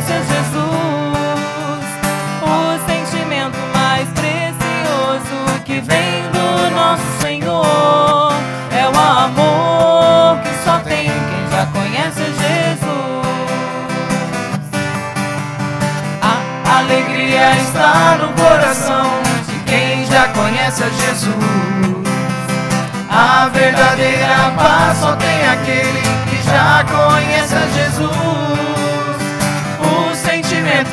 [0.00, 0.62] Jesus,
[2.40, 8.32] o sentimento mais precioso que vem do nosso Senhor
[8.70, 12.78] é o amor que só tem quem já conhece Jesus.
[16.22, 19.10] A alegria está no coração
[19.48, 21.34] de quem já conhece a Jesus.
[23.10, 28.67] A verdadeira paz só tem aquele que já conhece a Jesus.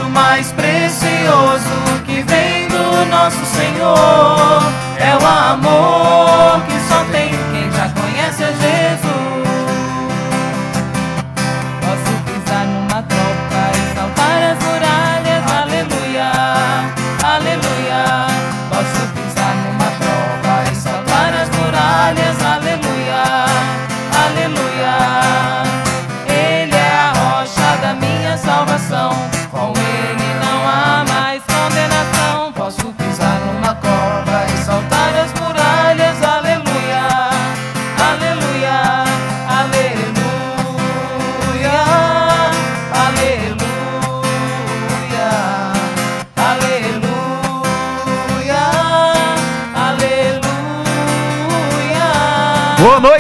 [0.03, 1.69] Mais precioso
[2.05, 4.63] que vem do nosso Senhor.
[4.97, 7.04] É o amor que só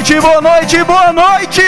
[0.05, 1.61] noite, boa noite, boa noite!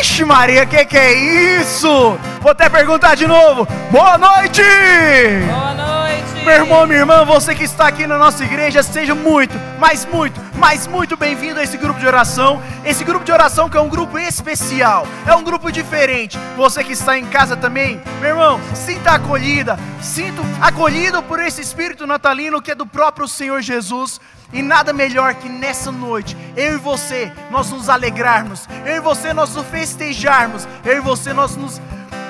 [0.00, 1.12] Ixi, Maria, que que é
[1.60, 2.16] isso?
[2.40, 3.66] Vou até perguntar de novo.
[3.90, 4.62] Boa noite!
[4.62, 6.44] Boa noite.
[6.44, 10.40] Meu irmão, minha irmã, você que está aqui na nossa igreja, seja muito, mas muito,
[10.60, 12.62] mas muito bem-vindo a esse grupo de oração.
[12.84, 16.38] Esse grupo de oração que é um grupo especial, é um grupo diferente.
[16.54, 22.06] Você que está em casa também, meu irmão, sinta acolhida, sinto acolhido por esse espírito
[22.06, 24.20] natalino que é do próprio Senhor Jesus.
[24.52, 29.32] E nada melhor que nessa noite, eu e você, nós nos alegrarmos, eu e você,
[29.32, 31.80] nós nos festejarmos, eu e você, nós nos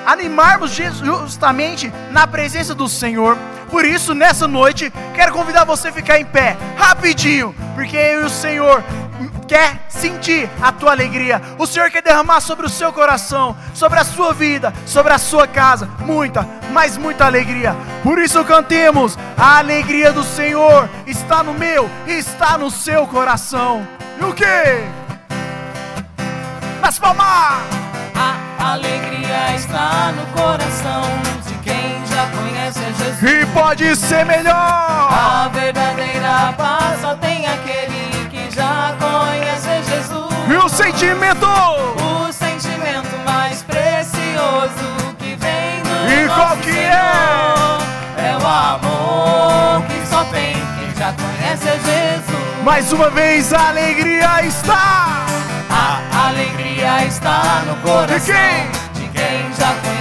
[0.06, 3.36] animarmos justamente na presença do Senhor.
[3.70, 8.24] Por isso, nessa noite, quero convidar você a ficar em pé, rapidinho, porque eu e
[8.24, 8.82] o Senhor
[9.46, 11.40] quer sentir a tua alegria.
[11.58, 15.46] O Senhor quer derramar sobre o seu coração, sobre a sua vida, sobre a sua
[15.46, 17.74] casa, muita, mas muita alegria.
[18.02, 23.86] Por isso cantemos: a alegria do Senhor está no meu e está no seu coração.
[24.20, 24.44] E o que?
[26.80, 27.80] Nas palmas!
[28.14, 31.02] A alegria está no coração
[32.72, 33.22] Jesus.
[33.22, 34.54] E pode ser melhor!
[34.54, 40.30] A verdadeira paz só tem aquele que já conhece Jesus.
[40.48, 41.46] E o sentimento?
[41.46, 46.90] O sentimento mais precioso que vem do E nosso qual que é?
[46.90, 47.80] Senhor
[48.18, 52.64] é o amor que só tem quem já conhece Jesus.
[52.64, 55.26] Mais uma vez a alegria está!
[55.70, 58.70] A alegria está no coração De quem?
[58.94, 59.99] de quem já conhece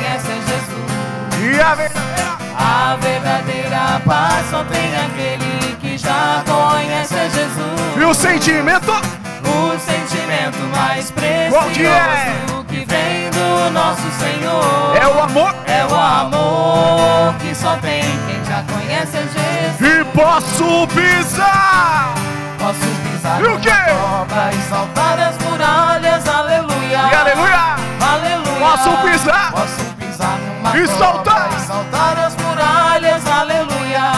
[1.75, 2.29] verdadeira?
[2.57, 7.97] A verdadeira paz só tem aquele que já conhece Jesus.
[7.97, 8.91] E o sentimento?
[8.91, 12.35] O sentimento mais precioso que é?
[12.67, 15.55] que vem do nosso Senhor É o amor?
[15.65, 19.79] é o amor que só tem quem já conhece Jesus.
[19.81, 22.13] E posso pisar!
[22.59, 23.69] Posso pisar E o quê?
[23.71, 26.99] cobra e saltar as muralhas, aleluia.
[27.11, 27.75] E aleluia!
[28.01, 28.59] Aleluia.
[28.59, 29.51] Posso pisar?
[29.51, 31.49] Posso pisar numa E saltar?
[31.79, 34.11] Saltar as muralhas, aleluia.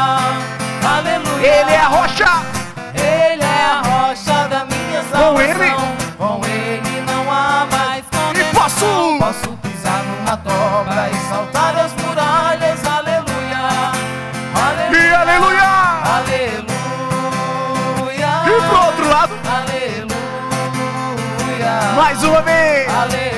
[0.83, 1.47] Aleluia.
[1.47, 2.25] Ele é a rocha!
[2.95, 5.33] Ele é a rocha da minha salvação.
[5.35, 5.71] Com ele?
[6.17, 8.33] Com ele não há mais condenação.
[8.33, 9.17] E posso?
[9.19, 13.91] Posso pisar numa cobra e saltar as muralhas, aleluia.
[14.55, 15.01] Aleluia.
[15.01, 15.71] E aleluia!
[16.17, 16.71] Aleluia.
[18.47, 20.13] E pro outro lado, Aleluia.
[21.95, 22.89] mais uma vez!
[22.89, 23.30] Aleluia.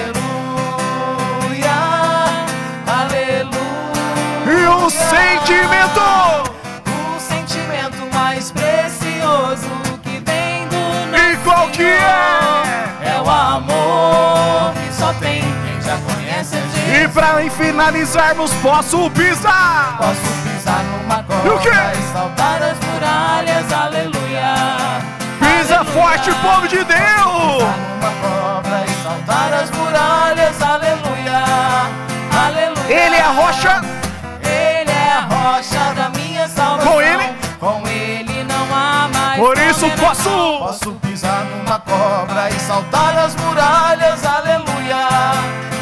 [17.23, 19.95] Pra finalizarmos, posso pisar!
[19.97, 21.69] Posso pisar numa E o quê?
[21.69, 24.53] cobra e saltar as muralhas, aleluia.
[25.39, 25.93] Pisa Aleluia.
[26.01, 27.63] forte, povo de Deus!
[27.63, 31.43] Pisar numa cobra e saltar as muralhas, aleluia.
[32.45, 32.93] Aleluia.
[33.05, 33.81] Ele é a rocha!
[34.43, 36.91] Ele é a rocha da minha salvação.
[36.91, 37.35] Com ele?
[37.59, 39.39] Com ele não há mais.
[39.39, 44.25] Por isso posso- Posso pisar numa cobra e saltar as muralhas.
[44.25, 45.72] Aleluia.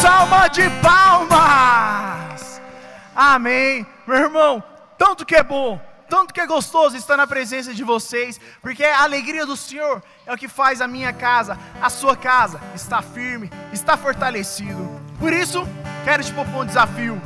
[0.00, 0.36] Salva!
[0.56, 2.62] de palmas.
[3.14, 3.86] Amém.
[4.06, 4.62] Meu irmão,
[4.96, 9.02] tanto que é bom, tanto que é gostoso estar na presença de vocês, porque a
[9.02, 13.50] alegria do Senhor é o que faz a minha casa, a sua casa, estar firme,
[13.72, 14.88] estar fortalecido.
[15.18, 15.66] Por isso,
[16.04, 17.20] quero te propor um desafio.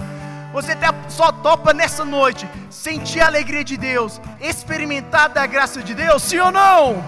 [0.52, 5.94] Você até só topa nessa noite sentir a alegria de Deus, experimentar da graça de
[5.94, 7.05] Deus, sim ou não?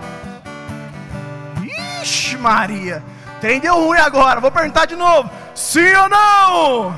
[2.01, 3.03] Ixi, Maria,
[3.41, 6.97] trem deu ruim agora, vou perguntar de novo: sim ou não?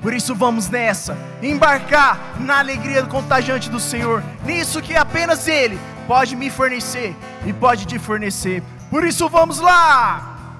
[0.00, 6.34] Por isso vamos nessa, embarcar na alegria contagiante do Senhor, nisso que apenas Ele pode
[6.34, 7.16] me fornecer
[7.46, 8.62] e pode te fornecer.
[8.90, 10.56] Por isso vamos lá!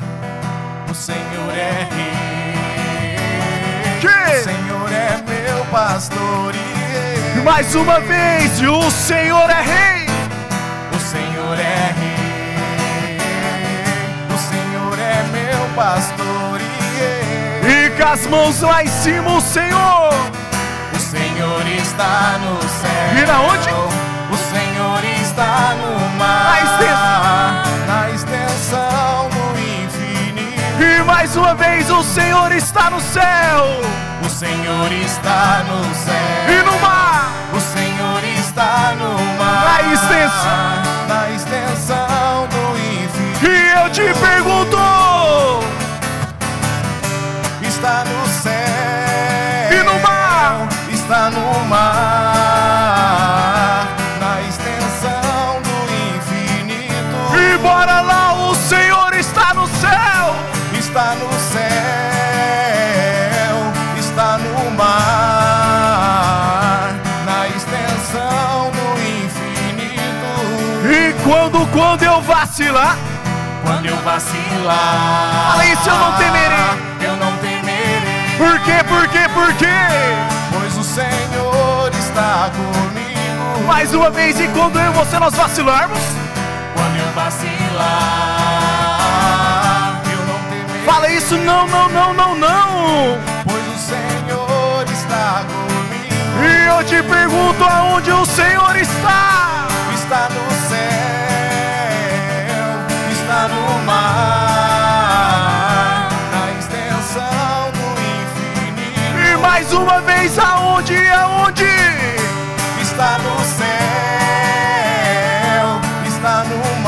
[0.88, 2.32] O Senhor é rei.
[4.00, 4.06] Que?
[4.06, 7.42] O Senhor é meu pastor e rei.
[7.42, 10.11] Mais uma vez, o Senhor é Rei.
[18.12, 20.12] As mãos lá em cima, o Senhor.
[20.94, 23.22] O Senhor está no céu.
[23.22, 23.68] E na onde?
[24.30, 26.44] O Senhor está no mar.
[26.44, 27.86] Na extensão.
[27.86, 30.82] Na extensão do infinito.
[30.82, 33.80] E mais uma vez, o Senhor está no céu
[34.22, 36.14] O Senhor está no céu.
[36.48, 37.32] e no mar.
[37.54, 39.64] O Senhor está no mar.
[39.64, 40.82] Na extensão.
[41.08, 43.46] Na extensão do infinito.
[43.46, 44.61] E eu te pergunto:
[72.52, 72.98] vacilar,
[73.64, 76.58] Quando eu vacilar, Fala isso, eu não temerei.
[77.00, 79.66] Eu não temerei, por quê, por quê, por quê?
[80.52, 83.66] pois o Senhor está comigo.
[83.66, 85.98] Mais uma vez, e quando eu e você nós vacilarmos,
[86.74, 87.80] Quando eu vacilar,
[90.12, 93.18] eu não temerei, fala isso, não, não, não, não, não.
[93.48, 96.44] pois o Senhor está comigo.
[96.44, 99.66] E eu te pergunto aonde o Senhor está.
[99.94, 100.61] Está no
[104.82, 104.92] mar,
[106.32, 107.86] na extensão do
[108.22, 109.18] infinito.
[109.28, 111.64] E mais uma vez, aonde, aonde?
[112.80, 113.68] Está no céu,
[116.06, 116.80] está no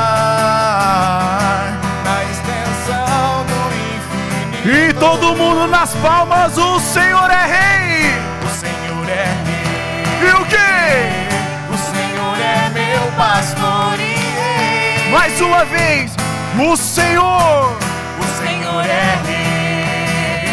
[0.00, 1.72] mar,
[2.04, 3.60] na extensão do
[3.94, 4.68] infinito.
[4.68, 8.14] E todo mundo nas palmas, o Senhor é rei.
[8.44, 10.56] O Senhor é rei, E o quê?
[11.72, 15.10] o Senhor é meu pastor e rei.
[15.12, 16.12] Mais uma vez,
[16.58, 17.76] o Senhor.
[18.18, 20.44] O Senhor é rei,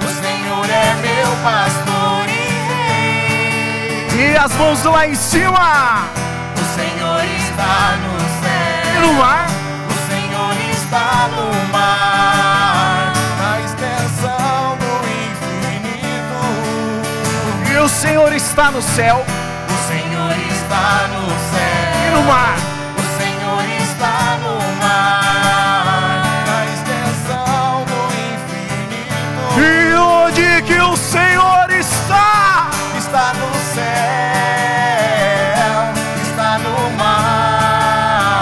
[0.00, 2.30] o Senhor é meu pastor e
[4.12, 4.32] rei.
[4.32, 6.04] E as mãos lá em cima.
[6.54, 9.00] O Senhor está no E céu.
[9.02, 9.46] no mar.
[9.88, 14.92] O Senhor está no mar, na extensão do
[15.24, 16.40] infinito.
[17.72, 22.06] E o Senhor está no céu O Senhor está no céu.
[22.06, 22.54] e no mar.
[29.60, 32.70] E onde que o Senhor está?
[32.96, 33.84] Está no céu,
[36.22, 38.38] está no mar,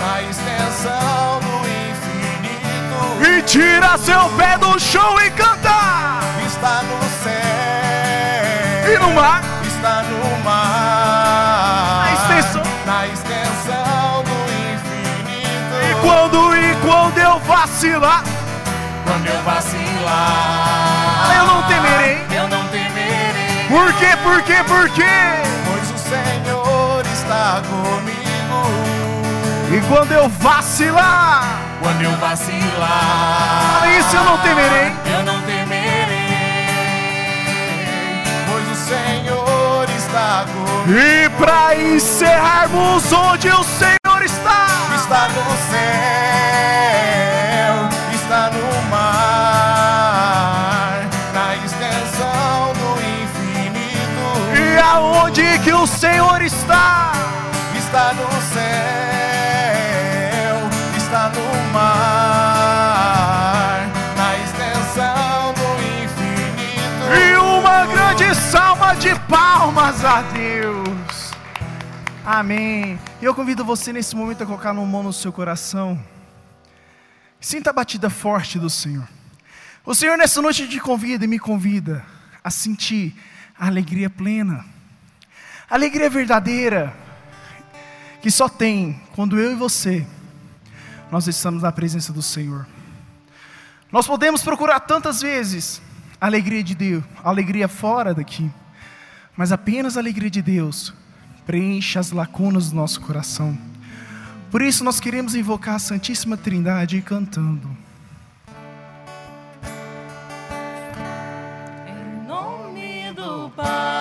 [0.00, 1.56] na extensão do
[1.90, 3.00] infinito.
[3.26, 6.20] E tira seu pé do chão e canta.
[6.46, 8.92] Está no céu.
[8.94, 9.42] E no mar.
[9.66, 12.04] Está no mar.
[12.04, 12.62] Na extensão.
[12.84, 14.38] Na extensão do
[14.74, 15.74] infinito.
[15.88, 18.22] E quando e quando eu vacilar,
[19.04, 19.91] Quando eu vacilar.
[20.04, 22.18] Eu não temerei.
[22.30, 23.66] Eu não temerei.
[23.68, 25.04] por quê, por quê, por quê?
[25.66, 28.16] Pois o Senhor está comigo.
[29.74, 31.44] E quando eu vacilar,
[31.80, 33.84] Quando eu vacilar.
[33.98, 34.92] isso eu não temerei.
[35.06, 36.22] Eu não temerei.
[38.50, 40.98] Pois o Senhor está comigo.
[40.98, 44.66] E para encerrarmos onde o Senhor está,
[44.96, 45.80] Está no céu,
[55.32, 57.12] aonde que o Senhor está,
[57.76, 58.60] Está no céu,
[60.96, 62.60] está no mar,
[64.16, 65.62] na extensão do
[66.04, 67.04] infinito.
[67.18, 71.32] e uma grande salva de palmas a Deus.
[72.24, 72.98] Amém.
[73.20, 75.98] E eu convido você nesse momento a colocar uma mão no seu coração
[77.40, 79.08] Sinta a batida forte do Senhor.
[79.84, 82.06] O Senhor nessa noite te convida e me convida
[82.44, 83.16] a sentir
[83.58, 84.64] a alegria plena,
[85.74, 86.94] alegria verdadeira,
[88.20, 90.06] que só tem quando eu e você
[91.10, 92.66] nós estamos na presença do Senhor.
[93.90, 95.80] Nós podemos procurar tantas vezes
[96.20, 98.50] a alegria de Deus, a alegria fora daqui,
[99.36, 100.94] mas apenas a alegria de Deus
[101.46, 103.56] preenche as lacunas do nosso coração.
[104.50, 107.74] Por isso nós queremos invocar a Santíssima Trindade cantando.
[111.86, 113.91] Em nome do Pai.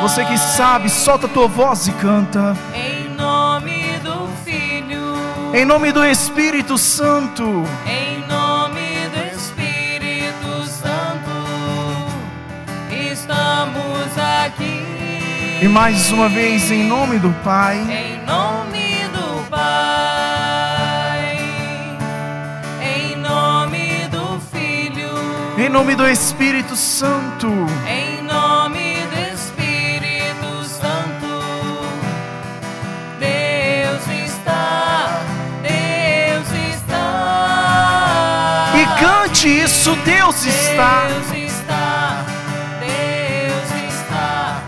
[0.00, 2.56] Você que sabe, solta a tua voz e canta.
[2.74, 5.14] Em nome do Filho.
[5.52, 7.64] Em nome do Espírito Santo.
[7.86, 8.80] Em nome
[9.12, 11.30] do Espírito Santo.
[12.90, 15.60] Estamos aqui.
[15.60, 17.76] E mais uma vez, em nome do Pai.
[17.76, 21.36] Em nome do Pai.
[22.82, 25.10] Em nome do Filho.
[25.58, 27.48] Em nome do Espírito Santo.
[27.86, 27.99] Em
[39.80, 41.06] cante isso, Deus está.
[41.08, 42.26] Deus está,
[42.80, 44.60] Deus está,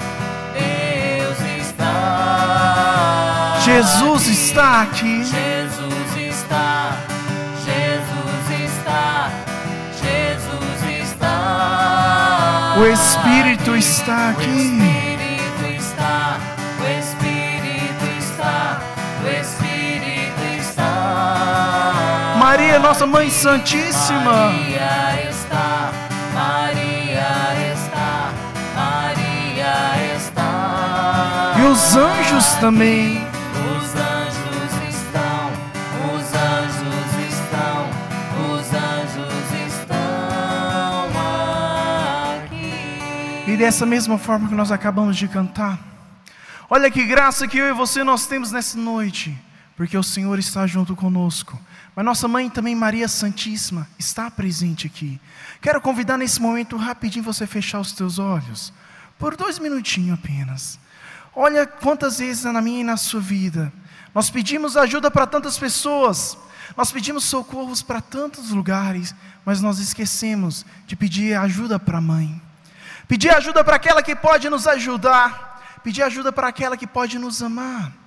[0.54, 3.60] Deus está.
[3.64, 5.24] Jesus está aqui.
[5.24, 6.96] Jesus está,
[7.64, 9.30] Jesus está,
[10.00, 12.74] Jesus está.
[12.78, 14.91] O Espírito está aqui.
[22.82, 24.50] Nossa Mãe Santíssima.
[24.50, 25.92] Maria está,
[26.34, 28.32] Maria está,
[28.74, 31.54] Maria está.
[31.58, 33.24] E os anjos também.
[33.54, 35.52] Os anjos estão,
[36.12, 37.88] os anjos estão,
[38.52, 41.06] os anjos estão
[42.34, 43.44] aqui.
[43.46, 45.78] E dessa mesma forma que nós acabamos de cantar.
[46.68, 49.38] Olha que graça que eu e você nós temos nessa noite,
[49.82, 51.60] porque o Senhor está junto conosco.
[51.96, 55.20] Mas nossa mãe também, Maria Santíssima, está presente aqui.
[55.60, 58.72] Quero convidar nesse momento rapidinho você fechar os teus olhos,
[59.18, 60.78] por dois minutinhos apenas.
[61.34, 63.72] Olha quantas vezes na minha e na sua vida
[64.14, 66.38] nós pedimos ajuda para tantas pessoas,
[66.76, 69.12] nós pedimos socorros para tantos lugares,
[69.44, 72.40] mas nós esquecemos de pedir ajuda para a mãe.
[73.08, 75.80] Pedir ajuda para aquela que pode nos ajudar.
[75.82, 78.01] Pedir ajuda para aquela que pode nos amar.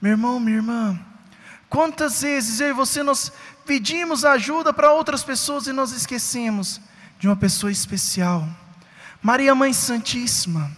[0.00, 0.98] Meu irmão, minha irmã,
[1.68, 3.32] quantas vezes eu e você nós
[3.66, 6.80] pedimos ajuda para outras pessoas e nós esquecemos
[7.18, 8.48] de uma pessoa especial.
[9.20, 10.70] Maria Mãe Santíssima,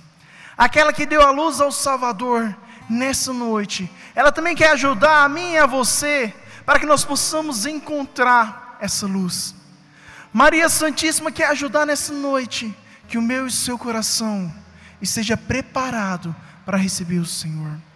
[0.56, 2.56] aquela que deu a luz ao Salvador
[2.88, 6.34] nessa noite, ela também quer ajudar a mim e a você
[6.64, 9.54] para que nós possamos encontrar essa luz.
[10.32, 12.74] Maria Santíssima quer ajudar nessa noite
[13.06, 14.52] que o meu e o seu coração
[15.02, 16.34] esteja preparado
[16.64, 17.89] para receber o Senhor.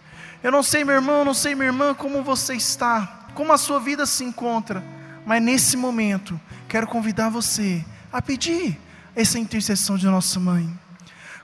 [0.45, 3.79] Eu não sei, meu irmão, não sei, minha irmã, como você está, como a sua
[3.79, 4.83] vida se encontra,
[5.25, 7.83] mas nesse momento quero convidar você
[8.13, 8.79] a pedir
[9.15, 10.69] essa intercessão de nossa mãe.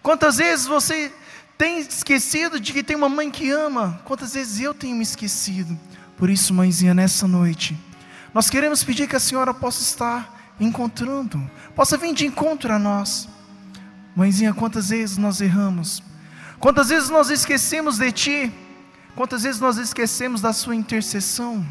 [0.03, 1.11] Quantas vezes você
[1.57, 3.99] tem esquecido de que tem uma mãe que ama?
[4.05, 5.75] Quantas vezes eu tenho me esquecido?
[6.15, 7.75] Por isso, mãezinha, nessa noite,
[8.35, 11.41] nós queremos pedir que a senhora possa estar encontrando,
[11.75, 13.27] possa vir de encontro a nós.
[14.15, 16.03] Mãezinha, quantas vezes nós erramos?
[16.59, 18.53] Quantas vezes nós esquecemos de Ti?
[19.15, 21.65] Quantas vezes nós esquecemos da Sua intercessão?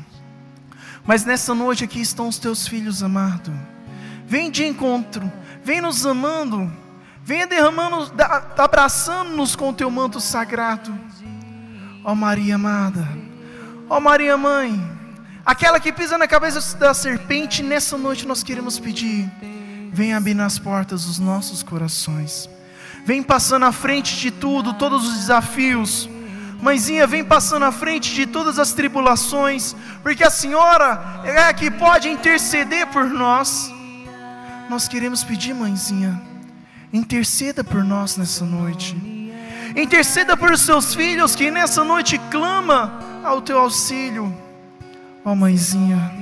[1.05, 3.53] Mas nessa noite aqui estão os Teus filhos amados.
[4.27, 5.31] Vem de encontro,
[5.65, 6.71] vem nos amando,
[7.25, 8.13] venha derramando,
[8.57, 10.97] abraçando-nos com o Teu manto sagrado.
[12.05, 13.07] Ó Maria amada,
[13.89, 14.81] ó Maria Mãe,
[15.45, 19.31] aquela que pisa na cabeça da serpente, nessa noite nós queremos pedir.
[19.93, 22.49] Vem abrir nas portas dos nossos corações.
[23.05, 26.09] Vem passando à frente de tudo, todos os desafios.
[26.61, 31.71] Mãezinha, vem passando à frente de todas as tribulações, porque a senhora é a que
[31.71, 33.73] pode interceder por nós.
[34.69, 36.21] Nós queremos pedir, mãezinha,
[36.93, 38.95] interceda por nós nessa noite.
[39.75, 44.37] Interceda por seus filhos que nessa noite clama ao teu auxílio.
[45.25, 46.13] Ó mãezinha,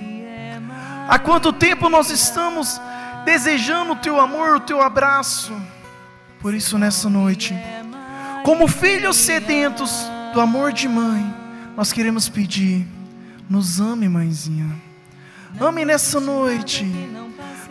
[1.09, 2.81] há quanto tempo nós estamos
[3.25, 5.53] desejando o teu amor, o teu abraço?
[6.41, 7.55] Por isso nessa noite,
[8.45, 11.35] como filhos sedentos do amor de mãe,
[11.77, 12.87] nós queremos pedir,
[13.49, 14.67] nos ame, mãezinha.
[15.61, 16.85] Ame nessa noite.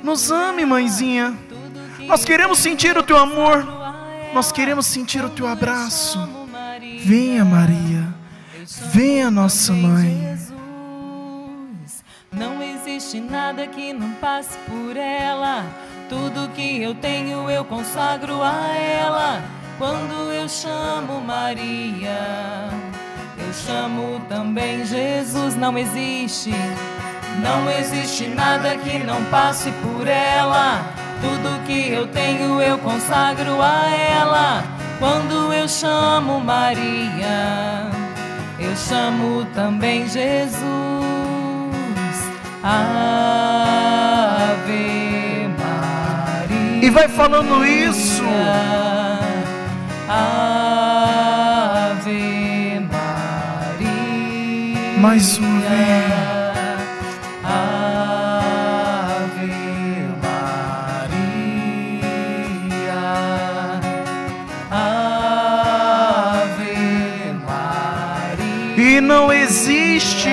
[0.04, 1.38] Nos ame, mãezinha.
[2.08, 3.66] Nós queremos sentir o teu amor.
[4.34, 6.20] Nós queremos sentir o teu abraço.
[7.04, 8.14] Venha, Maria.
[8.92, 10.38] Venha, nossa mãe.
[12.32, 15.66] Não existe nada que não passe por ela.
[16.10, 19.44] Tudo que eu tenho eu consagro a ela.
[19.78, 22.68] Quando eu chamo Maria,
[23.38, 25.56] eu chamo também Jesus.
[25.56, 26.52] Não existe,
[27.44, 30.82] não existe nada que não passe por ela.
[31.22, 34.64] Tudo que eu tenho eu consagro a ela.
[34.98, 37.86] Quando eu chamo Maria,
[38.58, 40.58] eu chamo também Jesus.
[42.64, 42.98] Ave
[45.56, 46.84] Maria.
[46.84, 48.24] E vai falando isso.
[51.88, 53.88] Ave Maria.
[55.00, 56.14] Mais uma vez.
[58.68, 59.54] Ave
[61.98, 63.02] Maria.
[66.38, 68.78] Ave Maria.
[68.78, 70.30] E não existe.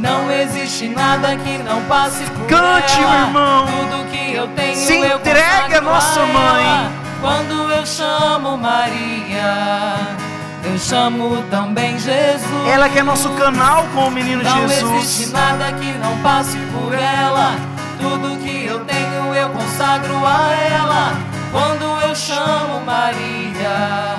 [0.00, 3.10] Não existe nada que não passe por Cante, ela.
[3.10, 3.66] meu irmão.
[3.66, 6.99] Tudo que eu tenho Se eu entregue à nossa mãe.
[7.20, 10.16] Quando eu chamo Maria,
[10.64, 12.66] eu chamo também Jesus.
[12.66, 15.32] Ela que é nosso canal com o menino Não existe Jesus.
[15.32, 17.54] nada que não passe por ela.
[18.00, 21.12] Tudo que eu tenho eu consagro a ela.
[21.52, 24.16] Quando eu chamo Maria,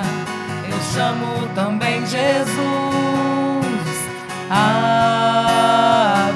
[0.70, 2.52] eu chamo também Jesus.
[4.50, 6.31] Ave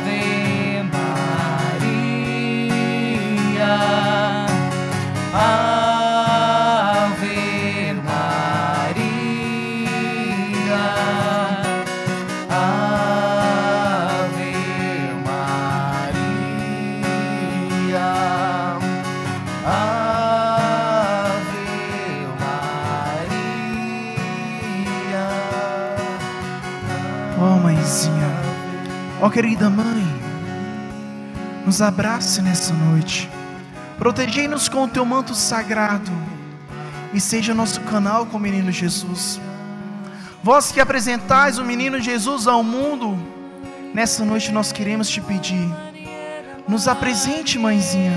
[29.27, 30.07] ó querida mãe,
[31.65, 33.29] nos abrace nessa noite,
[33.99, 36.13] protegei-nos com o teu manto sagrado
[37.13, 39.41] e seja nosso canal com o menino Jesus.
[40.45, 43.19] Vós que apresentais o menino Jesus ao mundo,
[43.93, 45.75] nessa noite nós queremos te pedir,
[46.69, 48.13] nos apresente, mãezinha,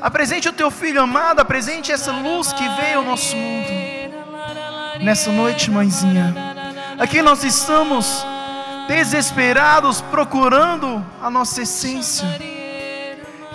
[0.00, 3.70] apresente o teu filho amado, apresente essa luz que veio ao nosso mundo.
[5.00, 6.34] Nessa noite, mãezinha,
[6.98, 8.31] aqui nós estamos
[8.88, 12.26] desesperados procurando a nossa essência,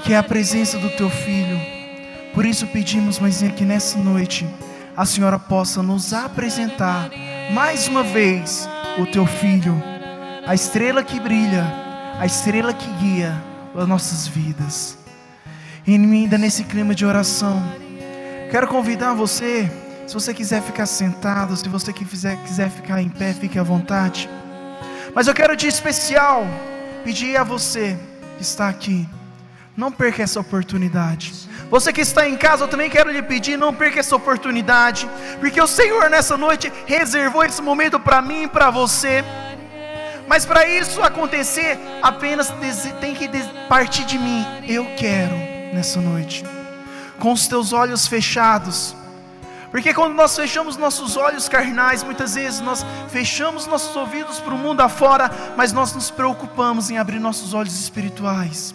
[0.04, 1.60] que é a presença do teu filho.
[2.34, 4.48] Por isso pedimos, mãezinha, que nessa noite
[4.96, 7.10] a senhora possa nos apresentar
[7.52, 8.68] mais uma vez
[9.00, 9.82] o teu filho,
[10.46, 11.64] a estrela que brilha,
[12.20, 13.36] a estrela que guia
[13.76, 14.98] as nossas vidas.
[15.86, 17.62] E ainda nesse clima de oração,
[18.52, 19.72] quero convidar você,
[20.06, 24.30] se você quiser ficar sentado, se você quiser, quiser ficar em pé, fique à vontade.
[25.18, 26.46] Mas eu quero de especial
[27.04, 27.98] pedir a você
[28.38, 29.10] que está aqui,
[29.76, 31.34] não perca essa oportunidade.
[31.72, 35.60] Você que está em casa, eu também quero lhe pedir, não perca essa oportunidade, porque
[35.60, 39.24] o Senhor nessa noite reservou esse momento para mim e para você.
[40.28, 42.54] Mas para isso acontecer, apenas
[43.02, 43.28] tem que
[43.68, 44.46] partir de mim.
[44.68, 45.34] Eu quero
[45.74, 46.46] nessa noite,
[47.18, 48.96] com os teus olhos fechados.
[49.72, 54.58] Porque quando nós fechamos nossos olhos carnais, muitas vezes nós fechamos nossos ouvidos para o
[54.58, 58.74] mundo afora, mas nós nos preocupamos em abrir nossos olhos espirituais.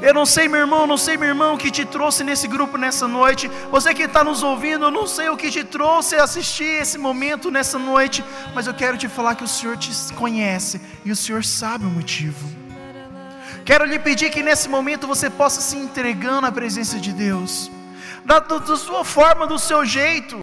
[0.00, 2.78] Eu não sei, meu irmão, não sei, meu irmão, o que te trouxe nesse grupo
[2.78, 3.50] nessa noite.
[3.70, 6.96] Você que está nos ouvindo, eu não sei o que te trouxe a assistir esse
[6.96, 11.16] momento nessa noite, mas eu quero te falar que o Senhor te conhece e o
[11.16, 12.48] Senhor sabe o motivo.
[13.64, 17.68] Quero lhe pedir que nesse momento você possa se entregando à presença de Deus,
[18.24, 20.38] da, da- sua forma, do seu jeito.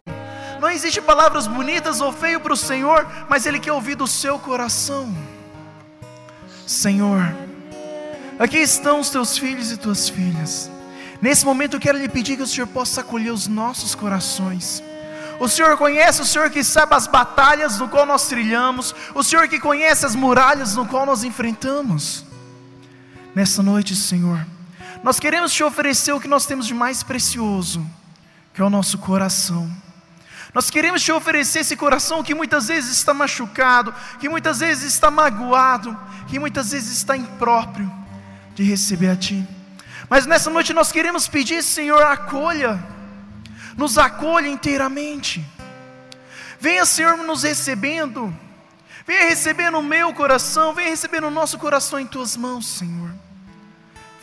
[0.60, 4.38] Não existe palavras bonitas ou feio para o Senhor, mas Ele quer ouvir do seu
[4.38, 5.14] coração.
[6.66, 7.34] Senhor,
[8.38, 10.70] aqui estão os teus filhos e tuas filhas.
[11.20, 14.82] Nesse momento eu quero lhe pedir que o Senhor possa acolher os nossos corações.
[15.38, 19.46] O Senhor conhece, o Senhor que sabe as batalhas no qual nós trilhamos, o Senhor
[19.48, 22.24] que conhece as muralhas no qual nós enfrentamos.
[23.34, 24.44] Nessa noite, Senhor,
[25.06, 27.86] nós queremos te oferecer o que nós temos de mais precioso,
[28.52, 29.70] que é o nosso coração.
[30.52, 35.08] Nós queremos te oferecer esse coração que muitas vezes está machucado, que muitas vezes está
[35.08, 37.88] magoado, que muitas vezes está impróprio
[38.56, 39.46] de receber a Ti.
[40.10, 42.84] Mas nessa noite nós queremos pedir, Senhor, acolha,
[43.76, 45.46] nos acolha inteiramente.
[46.58, 48.36] Venha, Senhor, nos recebendo,
[49.06, 53.25] venha recebendo o meu coração, venha recebendo o nosso coração em Tuas mãos, Senhor.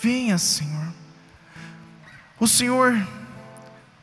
[0.04, 0.88] Venha, Senhor.
[2.38, 2.94] O Senhor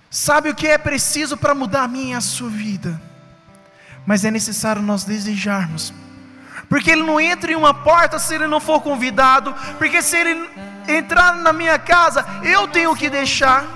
[0.08, 2.98] sabe o que é preciso para mudar a minha e a sua vida,
[4.06, 5.92] mas é necessário nós desejarmos,
[6.70, 9.54] Porque ele não entra em uma porta se ele não for convidado.
[9.76, 10.48] Porque se ele
[10.88, 13.66] entrar na minha casa, eu tenho que deixar.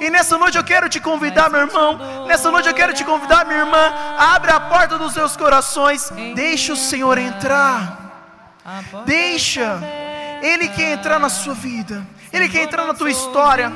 [0.00, 2.26] E nessa noite eu quero te convidar, meu irmão.
[2.26, 3.92] Nessa noite eu quero te convidar, minha irmã.
[4.18, 6.10] Abre a porta dos seus corações.
[6.34, 7.78] Deixa o Senhor entrar.
[9.06, 9.80] Deixa.
[10.44, 12.06] Ele quer entrar na sua vida.
[12.30, 13.72] Ele quer entrar na tua história.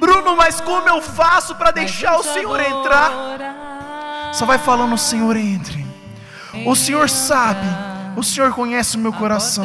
[0.00, 3.12] Bruno, mas como eu faço para deixar o Senhor entrar?
[4.32, 5.86] Só vai falando, o Senhor entre.
[6.66, 7.66] O Senhor sabe.
[8.16, 9.64] O Senhor conhece o meu coração.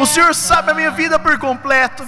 [0.00, 2.02] O Senhor sabe a minha vida por completo.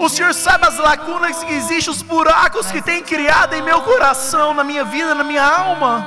[0.00, 4.52] O Senhor sabe as lacunas que existem, os buracos que tem criado em meu coração,
[4.52, 6.04] na minha vida, na minha alma.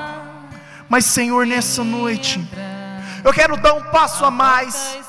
[0.89, 2.45] Mas, Senhor, nessa noite,
[3.23, 4.99] eu quero dar um passo a mais.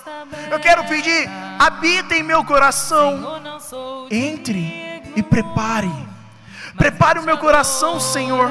[0.51, 3.41] Eu quero pedir, habita em meu coração.
[4.11, 5.91] Entre e prepare.
[6.77, 8.51] Prepare o meu coração, Senhor.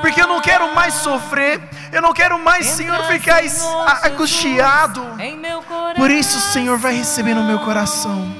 [0.00, 1.60] Porque eu não quero mais sofrer.
[1.92, 3.42] Eu não quero mais, Senhor, ficar
[4.04, 5.02] angustiado.
[5.96, 8.34] Por isso, Senhor, vai receber no meu coração.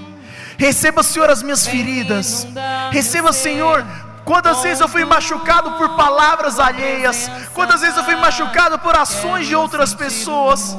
[0.59, 2.47] Receba, Senhor, as minhas feridas.
[2.91, 3.85] Receba, Senhor,
[4.25, 7.31] Quantas vezes eu fui machucado por palavras alheias?
[7.53, 10.75] Quantas vezes eu fui machucado por ações de outras pessoas?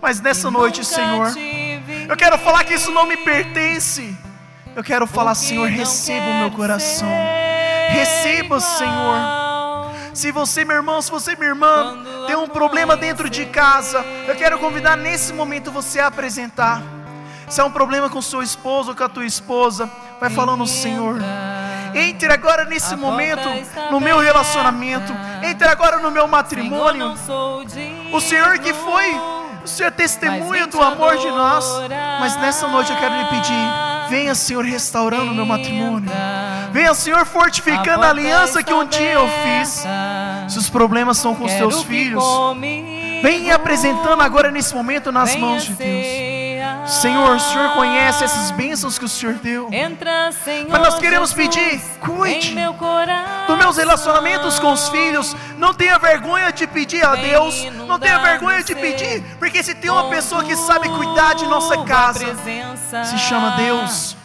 [0.00, 1.32] Mas nessa noite, Senhor,
[2.08, 4.16] eu quero falar que isso não me pertence.
[4.76, 7.08] Eu quero falar, Senhor, receba o meu coração.
[7.90, 9.38] Receba, Senhor.
[10.14, 14.34] Se você, meu irmão, se você, minha irmã, tem um problema dentro de casa, eu
[14.36, 16.82] quero convidar nesse momento você a apresentar.
[17.48, 21.18] Se é um problema com seu esposo ou com a tua esposa, vai falando, Senhor.
[21.94, 23.48] Entre agora nesse momento
[23.90, 25.12] no meu relacionamento.
[25.42, 27.14] Entre agora no meu matrimônio.
[28.12, 29.14] O Senhor que foi,
[29.68, 31.64] o Senhor testemunha do amor de nós.
[32.20, 36.10] Mas nessa noite eu quero lhe pedir Venha, Senhor, restaurando o meu matrimônio.
[36.72, 39.84] Venha, Senhor, fortificando a aliança que um dia eu fiz.
[40.48, 42.24] Se os problemas são com os teus filhos,
[43.22, 46.06] venha apresentando agora nesse momento nas mãos de Deus.
[46.88, 49.68] Senhor, o Senhor conhece essas bênçãos que o Senhor deu.
[50.68, 52.54] Mas nós queremos pedir, cuide
[53.46, 55.36] dos meus relacionamentos com os filhos.
[55.58, 57.64] Não tenha vergonha de pedir a Deus.
[57.86, 61.76] Não tenha vergonha de pedir, porque se tem uma pessoa que sabe cuidar de nossa
[61.84, 62.24] casa,
[63.04, 64.16] se chama Deus.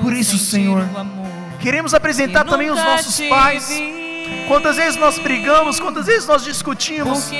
[0.00, 0.82] Por isso, Senhor,
[1.60, 3.68] queremos apresentar também os nossos pais.
[4.50, 7.30] Quantas vezes nós brigamos, quantas vezes nós discutimos,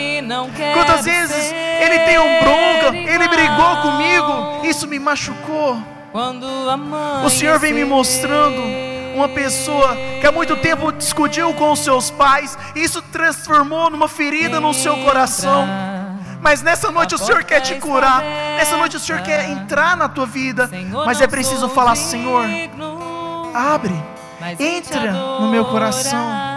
[0.73, 5.77] quantas vezes ele tem um bronca, ele brigou comigo, isso me machucou.
[7.25, 8.63] O Senhor vem me mostrando
[9.13, 14.07] uma pessoa que há muito tempo discutiu com os seus pais, e isso transformou numa
[14.07, 15.67] ferida no seu coração.
[16.41, 18.23] Mas nessa noite o Senhor quer te curar,
[18.57, 20.71] nessa noite o Senhor quer entrar na tua vida,
[21.05, 22.47] mas é preciso falar: Senhor,
[23.53, 24.01] abre,
[24.61, 26.50] entra no meu coração.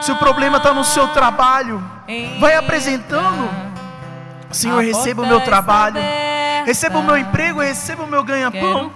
[0.00, 1.82] Se o problema está no seu trabalho,
[2.38, 3.48] vai apresentando.
[4.50, 6.00] Senhor, receba o meu trabalho.
[6.64, 8.92] Receba o meu emprego, receba o meu ganha-pão.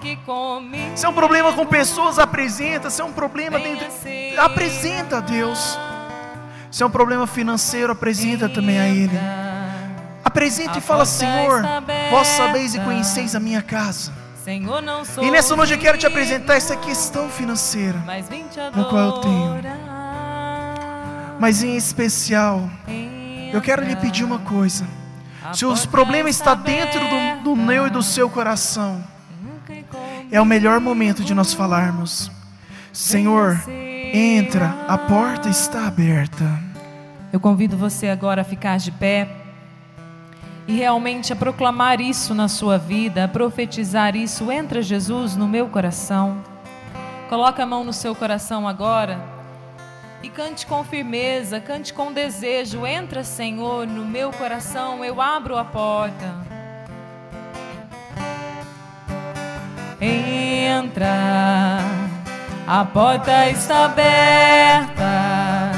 [0.94, 2.90] Se é um problema com pessoas, apresenta.
[2.90, 3.86] Se é um problema dentro.
[4.38, 5.78] Apresenta a Deus.
[6.70, 9.18] Se é um problema financeiro, apresenta também a Ele.
[10.24, 11.62] Apresenta e fala: Senhor,
[12.10, 14.12] vós sabeis e conheceis a minha casa.
[15.22, 17.98] E nessa noite eu quero te apresentar essa questão financeira,
[18.74, 19.93] no qual eu tenho.
[21.38, 22.68] Mas em especial,
[23.52, 24.86] eu quero lhe pedir uma coisa.
[25.52, 29.04] Se os problemas estão dentro do, do meu e do seu coração,
[30.30, 32.30] é o melhor momento de nós falarmos.
[32.92, 33.62] Senhor,
[34.12, 36.44] entra, a porta está aberta.
[37.32, 39.28] Eu convido você agora a ficar de pé
[40.66, 44.50] e realmente a proclamar isso na sua vida, a profetizar isso.
[44.50, 46.38] Entra Jesus no meu coração.
[47.28, 49.33] Coloca a mão no seu coração agora
[50.24, 52.86] e cante com firmeza, cante com desejo.
[52.86, 56.34] Entra, Senhor, no meu coração, eu abro a porta.
[60.00, 61.78] Entra,
[62.66, 65.72] a porta está aberta.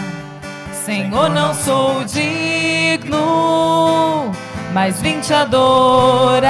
[0.73, 3.17] Senhor, não sou digno,
[4.73, 6.47] mas vim te adorar.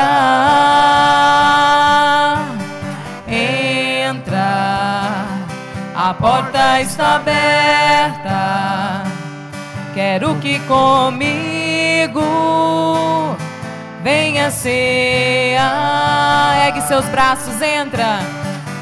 [6.11, 9.03] A porta está aberta.
[9.92, 12.23] Quero que comigo
[14.05, 15.59] venha ser.
[16.64, 18.21] Ergue seus braços, entra.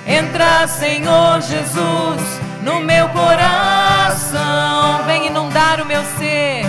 [0.06, 2.20] Entra, Senhor Jesus,
[2.62, 5.02] no meu coração.
[5.06, 6.66] Vem inundar o meu ser.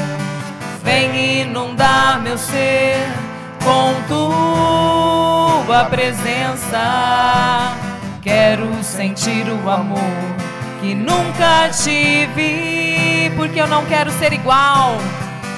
[0.83, 2.95] Vem inundar meu ser
[3.61, 7.84] com tua presença.
[8.25, 9.99] Quero sentir o amor
[10.81, 14.97] que nunca tive, porque eu não quero ser igual.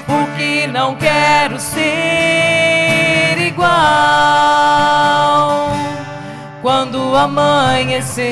[0.06, 3.68] porque não quero ser igual
[6.60, 8.26] quando amanhecer.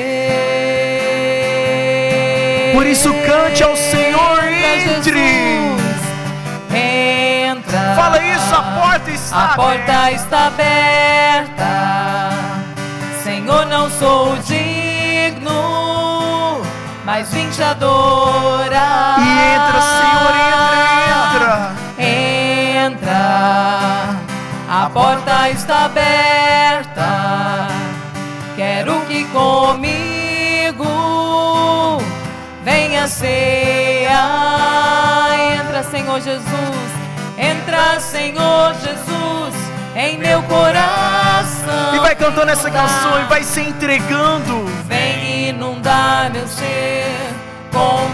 [2.73, 5.19] Por isso cante ao Senhor, entre.
[6.77, 7.95] entra.
[7.95, 10.11] Fala isso, a porta está A porta aberta.
[10.11, 11.96] está aberta.
[13.99, 15.51] Sou digno,
[17.03, 19.15] mas vim te adorar.
[19.19, 19.23] E
[19.55, 20.85] entra, Senhor, entra,
[21.33, 21.73] entra.
[22.85, 24.15] Entra.
[24.69, 27.67] A porta está aberta.
[28.55, 30.85] Quero que comigo
[32.63, 34.19] venha ceia.
[35.59, 36.91] Entra, Senhor Jesus.
[37.35, 39.55] Entra, Senhor Jesus,
[39.95, 41.26] em meu coração.
[41.93, 44.65] E vai cantando essa canção e vai se entregando.
[44.87, 47.05] Vem inundar meu ser
[47.71, 48.07] com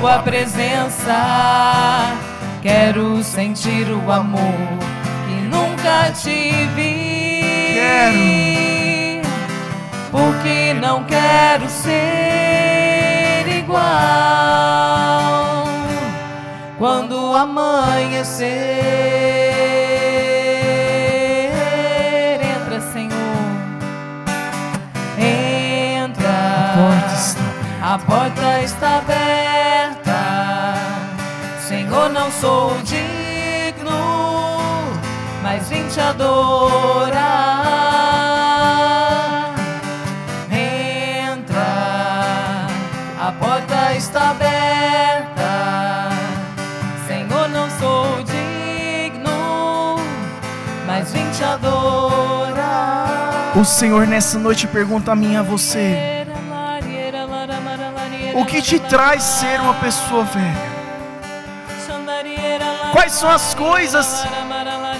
[0.00, 2.14] tua presença.
[2.62, 4.40] Quero sentir o amor
[5.26, 7.42] que nunca tive.
[7.74, 8.16] Quero.
[10.10, 13.82] Porque não quero ser igual
[16.78, 19.37] quando amanhecer.
[27.90, 30.74] A porta está aberta.
[31.66, 33.90] Senhor, não sou digno,
[35.42, 37.14] mas vim te adorar.
[40.50, 42.66] Entra.
[43.26, 46.10] A porta está aberta.
[47.06, 49.96] Senhor, não sou digno,
[50.86, 53.52] mas vim te adorar.
[53.56, 56.26] O Senhor nessa noite pergunta a mim a você:
[58.38, 60.78] O que te traz ser uma pessoa velha?
[62.92, 64.22] Quais são as coisas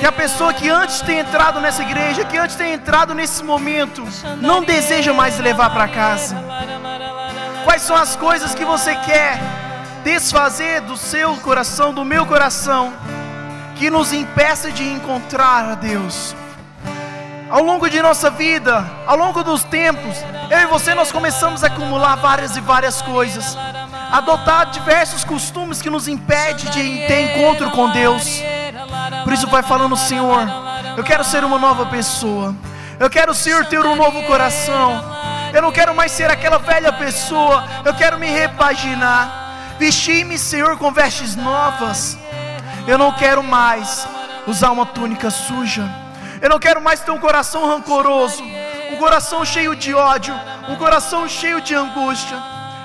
[0.00, 4.02] que a pessoa que antes tem entrado nessa igreja, que antes tem entrado nesse momento,
[4.40, 6.36] não deseja mais levar para casa?
[7.62, 9.38] Quais são as coisas que você quer
[10.02, 12.92] desfazer do seu coração, do meu coração,
[13.76, 16.34] que nos impeça de encontrar a Deus?
[17.50, 20.16] Ao longo de nossa vida, ao longo dos tempos,
[20.50, 23.56] eu e você nós começamos a acumular várias e várias coisas,
[24.12, 28.42] adotar diversos costumes que nos impede de ter encontro com Deus.
[29.24, 30.42] Por isso vai falando, Senhor,
[30.96, 32.54] eu quero ser uma nova pessoa.
[33.00, 35.02] Eu quero, Senhor, ter um novo coração.
[35.54, 37.64] Eu não quero mais ser aquela velha pessoa.
[37.84, 39.76] Eu quero me repaginar.
[39.78, 42.18] Vestir-me, Senhor, com vestes novas.
[42.86, 44.06] Eu não quero mais
[44.46, 45.88] usar uma túnica suja.
[46.40, 48.42] Eu não quero mais ter um coração rancoroso,
[48.92, 50.34] um coração cheio de ódio,
[50.68, 52.36] um coração cheio de angústia.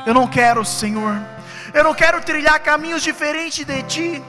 [0.06, 1.22] Eu não quero, Senhor.
[1.74, 4.24] Eu não quero trilhar caminhos diferentes de Ti.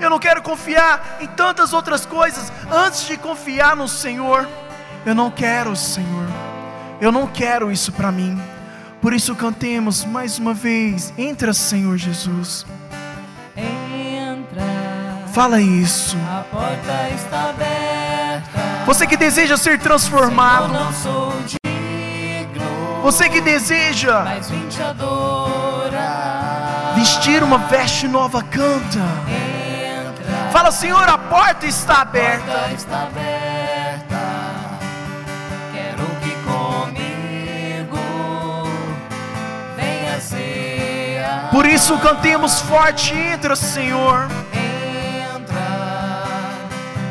[0.00, 4.48] Eu não quero confiar em tantas outras coisas antes de confiar no Senhor.
[5.04, 6.26] Eu não quero, Senhor.
[7.00, 8.40] Eu não quero isso para mim.
[9.00, 11.12] Por isso cantemos mais uma vez.
[11.16, 12.66] Entra, Senhor Jesus.
[13.56, 14.62] Entra.
[15.32, 16.16] Fala isso.
[16.28, 17.97] A porta está aberta.
[18.88, 20.72] Você que deseja ser transformado.
[23.02, 24.24] Você que deseja
[26.96, 29.04] vestir uma veste nova, canta.
[30.50, 32.70] Fala, Senhor, a porta está aberta.
[35.74, 37.98] Quero que comigo
[39.76, 41.48] venha ceia.
[41.50, 44.28] Por isso cantemos forte, entra, Senhor.
[45.34, 45.58] Entra.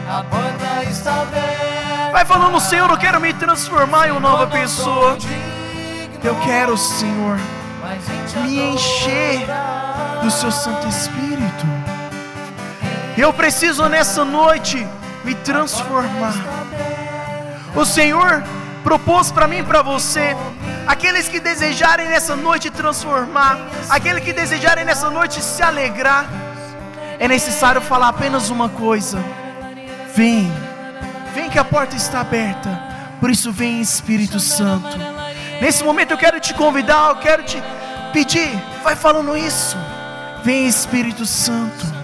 [0.09, 1.36] A porta está aberta.
[2.11, 5.17] Vai falando, Senhor, eu quero me transformar em uma nova pessoa.
[6.23, 7.37] Eu quero, Senhor,
[8.41, 9.45] me encher
[10.21, 11.65] do seu Santo Espírito.
[13.17, 14.87] Eu preciso nessa noite
[15.23, 16.33] me transformar.
[17.75, 18.43] O Senhor
[18.83, 20.35] propôs para mim e para você,
[20.87, 26.25] aqueles que desejarem nessa noite transformar, aqueles que desejarem nessa noite se alegrar,
[27.19, 29.19] é necessário falar apenas uma coisa:
[30.15, 30.51] vem,
[31.37, 32.81] vem que a porta está aberta.
[33.19, 34.97] Por isso, vem Espírito Santo.
[35.61, 37.61] Nesse momento eu quero te convidar, eu quero te
[38.11, 38.49] pedir,
[38.83, 39.77] vai falando isso.
[40.43, 41.96] Vem Espírito Santo.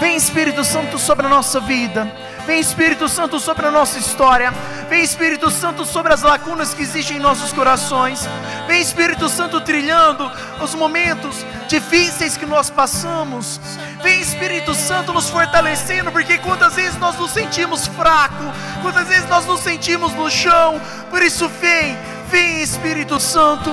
[0.00, 2.10] Vem Espírito Santo sobre a nossa vida.
[2.46, 4.50] Vem Espírito Santo sobre a nossa história.
[4.88, 8.26] Vem Espírito Santo sobre as lacunas que existem em nossos corações.
[8.66, 10.32] Vem Espírito Santo trilhando
[10.62, 13.60] os momentos difíceis que nós passamos.
[14.02, 18.48] Vem Espírito Santo nos fortalecendo, porque quantas vezes nós nos sentimos fracos,
[18.80, 20.80] quantas vezes nós nos sentimos no chão.
[21.10, 21.94] Por isso vem,
[22.30, 23.70] vem Espírito Santo.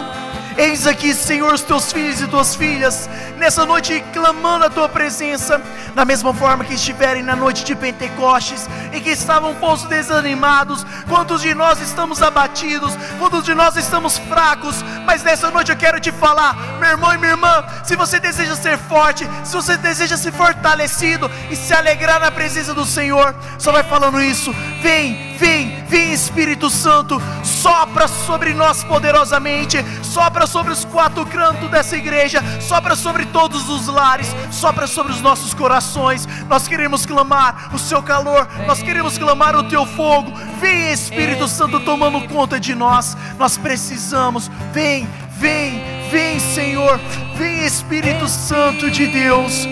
[0.57, 5.61] Eis aqui, Senhor, os teus filhos e tuas filhas, nessa noite clamando a tua presença,
[5.93, 10.83] da mesma forma que estiverem na noite de Pentecostes e que estavam pouco desanimados.
[11.07, 12.97] Quantos de nós estamos abatidos?
[13.19, 14.83] Quantos de nós estamos fracos?
[15.05, 18.55] Mas nessa noite eu quero te falar, meu irmão e minha irmã, se você deseja
[18.55, 23.71] ser forte, se você deseja ser fortalecido e se alegrar na presença do Senhor, só
[23.71, 24.51] vai falando isso.
[24.81, 31.95] Vem, vem, vem Espírito Santo, sopra sobre nós poderosamente, sopra sobre os quatro cantos dessa
[31.95, 36.27] igreja, sopra sobre todos os lares, sopra sobre os nossos corações.
[36.49, 40.31] Nós queremos clamar o seu calor, nós queremos clamar o teu fogo.
[40.59, 43.15] Vem Espírito Santo tomando conta de nós.
[43.37, 44.49] Nós precisamos.
[44.73, 45.07] Vem,
[45.37, 46.99] vem, vem, Senhor.
[47.35, 49.67] Vem Espírito Santo de Deus.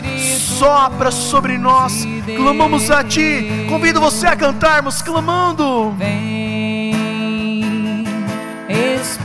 [0.59, 2.05] Sopra sobre nós.
[2.35, 3.65] Clamamos a ti.
[3.69, 5.91] Convido você a cantarmos clamando.
[5.97, 6.44] Vem.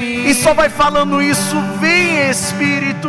[0.02, 1.56] E só vai falando isso.
[1.80, 3.08] Vem Espírito.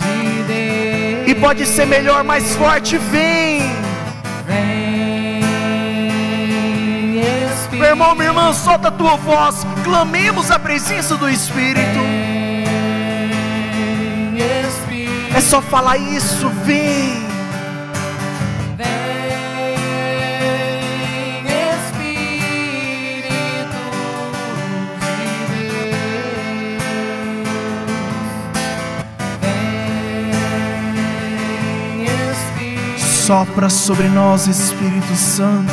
[0.00, 1.28] de Deus.
[1.28, 2.96] E pode ser melhor, mais forte.
[2.96, 3.62] Vem.
[4.46, 5.40] Vem,
[7.20, 7.76] Espírito.
[7.76, 9.66] Meu irmão, minha irmã, solta a tua voz.
[9.84, 12.07] Clamemos a presença do Espírito.
[15.34, 16.48] É só falar isso.
[16.64, 17.28] Vem.
[33.28, 35.70] Sopra sobre nós, Espírito Santo.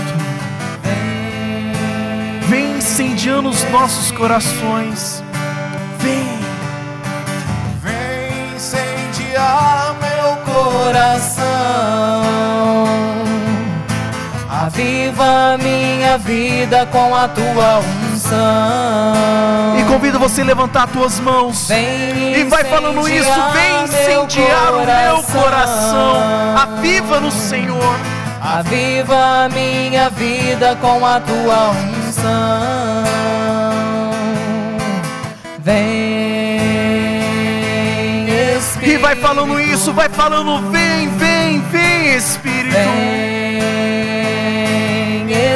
[2.50, 5.15] Vem incendiando os nossos corações.
[10.86, 11.46] Coração.
[14.50, 17.80] Aviva minha vida com a tua
[18.14, 18.36] unção.
[19.80, 21.68] E convido você a levantar tuas mãos.
[21.68, 23.30] Vem E vai falando isso.
[23.54, 26.18] Vem incendiar o meu coração.
[26.56, 27.96] Aviva no Senhor.
[28.42, 33.04] Aviva minha vida com a tua unção.
[35.60, 36.05] Vem,
[39.06, 39.94] vai falando isso.
[39.94, 40.72] Vai falando.
[40.72, 42.76] Vem, vem, vem, Espírito.
[42.76, 43.62] Vem,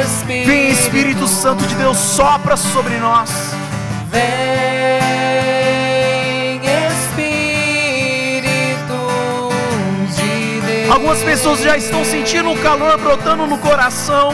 [0.00, 0.46] Espírito.
[0.46, 1.96] Vem, Espírito Santo de Deus.
[1.96, 3.28] Sopra sobre nós.
[4.08, 4.20] Vem,
[6.92, 7.50] Espírito
[10.14, 10.90] de Deus.
[10.92, 14.32] Algumas pessoas já estão sentindo o calor brotando no coração.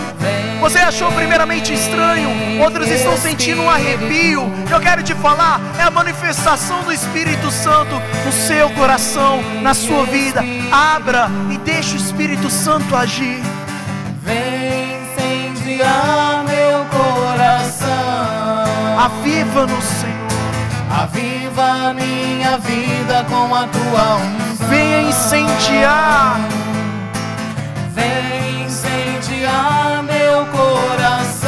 [0.66, 4.52] Você achou primeiramente estranho, outros estão sentindo um arrepio.
[4.68, 10.04] Eu quero te falar, é a manifestação do Espírito Santo no seu coração, na sua
[10.06, 10.42] vida.
[10.72, 13.40] Abra e deixe o Espírito Santo agir.
[14.24, 17.88] Vem incendiar meu coração.
[18.98, 20.26] Aviva no Senhor.
[20.90, 24.68] Aviva minha vida com a tua unção.
[24.68, 26.65] Venha incendiar.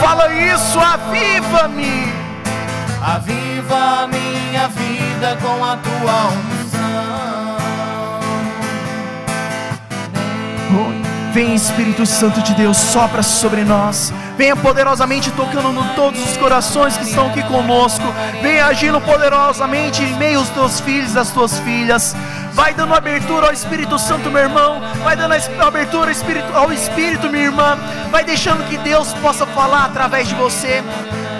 [0.00, 2.12] Fala isso, aviva-me.
[3.02, 6.58] Aviva minha vida com a tua unção.
[11.38, 14.12] Vem Espírito Santo de Deus, sopra sobre nós.
[14.37, 18.04] Venha poderosamente tocando em todos os corações que estão aqui conosco.
[18.42, 22.16] Venha agindo poderosamente em meio aos teus filhos e às tuas filhas.
[22.58, 24.80] Vai dando abertura ao Espírito Santo, meu irmão.
[25.04, 27.78] Vai dando abertura ao Espírito, ao Espírito, minha irmã.
[28.10, 30.82] Vai deixando que Deus possa falar através de você.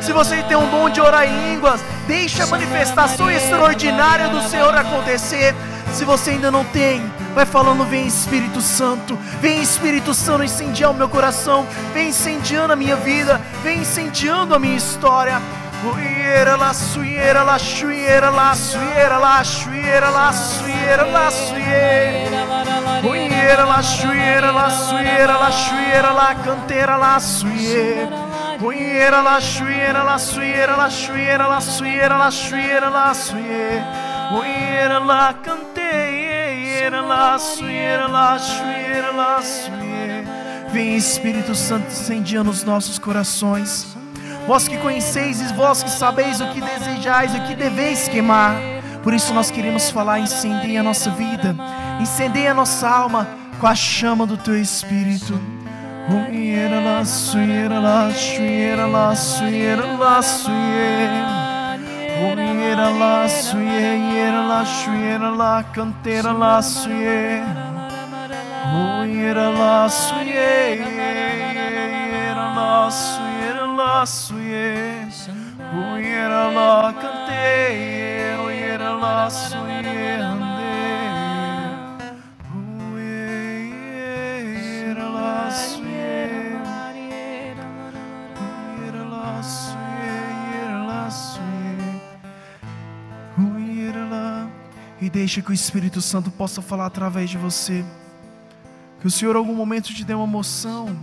[0.01, 4.73] Se você tem um dom de orar em línguas, deixe a manifestação extraordinária do Senhor
[4.77, 5.57] acontecer.
[5.93, 7.03] Se você ainda não tem,
[7.35, 12.77] vai falando: Vem Espírito Santo, vem Espírito Santo incendiar o meu coração, vem incendiando a
[12.77, 15.43] minha vida, vem incendiando a minha história.
[15.85, 22.43] Uiera la suiera la chuiera la suiera la chuiera la suiera la suiera.
[23.05, 28.17] Uiera la chuiera la suiera la chuiera la canteira la suiera.
[28.61, 33.87] Uiera la chuiera la suiera la chuiera la suiera la chuiera la suiera.
[34.33, 40.69] Uiera la canteira la suiera la chuiera la suiera.
[40.73, 43.98] Vem Espírito Santo incendiando os nossos corações.
[44.49, 48.55] Vós que conheceis e vós que sabeis o que desejais, o que deveis queimar.
[49.03, 51.55] Por isso nós queremos falar, incendeia a nossa vida,
[52.01, 53.29] incendeia a nossa alma
[53.61, 55.39] com a chama do teu Espírito.
[56.11, 58.11] Uiera la suiera la
[73.89, 75.69] chuiera la suiera la suiera.
[75.75, 77.11] Oiera lá, suie,
[78.51, 79.29] iera lá,
[79.91, 80.51] chuiera lá, canteira lá,
[82.91, 83.25] suie.
[84.69, 86.19] Oiera lá, suie, iera
[88.59, 88.69] lá, suiera lá, suie.
[88.69, 88.75] Oiera lá, cantei, oiera lá, suie, andei.
[88.79, 89.05] Oiera lá, suie.
[89.05, 90.13] Oiera lá, suie,
[90.55, 92.03] iera lá, suie.
[93.55, 94.51] Oiera lá.
[95.01, 97.85] E deixa que o Espírito Santo possa falar através de você.
[99.01, 100.97] Que o Senhor, em algum momento, te dê uma emoção.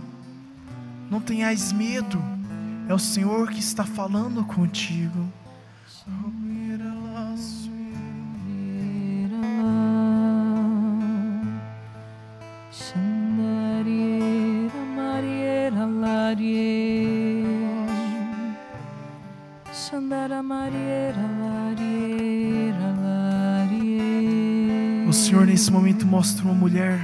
[1.10, 2.35] Não tenhais medo.
[2.88, 5.28] É o Senhor que está falando contigo.
[25.08, 27.00] O Senhor nesse momento mostra uma mulher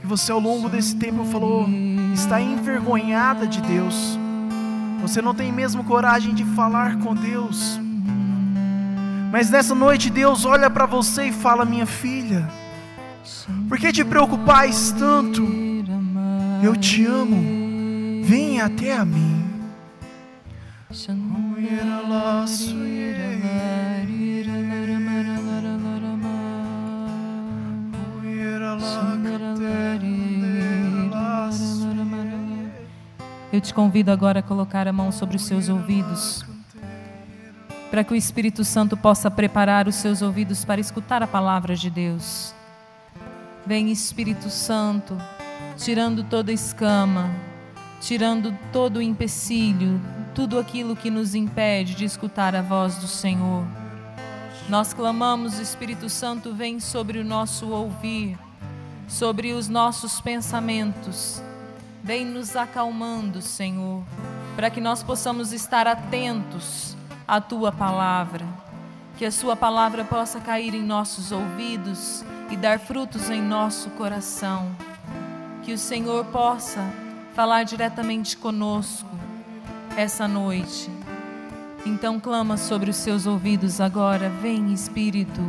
[0.00, 1.68] que você ao longo desse tempo falou
[2.14, 4.17] está envergonhada de Deus.
[5.00, 7.80] Você não tem mesmo coragem de falar com Deus.
[9.30, 12.48] Mas nessa noite Deus olha para você e fala: "Minha filha,
[13.68, 15.46] por que te preocupais tanto?
[16.62, 18.24] Eu te amo.
[18.24, 19.37] Venha até a mim."
[33.58, 36.44] Eu te convido agora a colocar a mão sobre os seus ouvidos,
[37.90, 41.90] para que o Espírito Santo possa preparar os seus ouvidos para escutar a palavra de
[41.90, 42.54] Deus.
[43.66, 45.18] Vem Espírito Santo,
[45.76, 47.28] tirando toda escama,
[48.00, 50.00] tirando todo o empecilho,
[50.36, 53.64] tudo aquilo que nos impede de escutar a voz do Senhor.
[54.68, 58.38] Nós clamamos, Espírito Santo, vem sobre o nosso ouvir,
[59.08, 61.42] sobre os nossos pensamentos.
[62.08, 64.02] Vem nos acalmando, Senhor,
[64.56, 66.96] para que nós possamos estar atentos
[67.26, 68.46] à tua palavra.
[69.18, 74.74] Que a sua palavra possa cair em nossos ouvidos e dar frutos em nosso coração.
[75.62, 76.80] Que o Senhor possa
[77.34, 79.10] falar diretamente conosco
[79.94, 80.90] essa noite.
[81.84, 85.42] Então clama sobre os seus ouvidos agora, vem Espírito,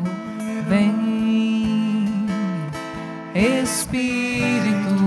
[0.68, 0.94] vem
[3.34, 4.99] Espírito,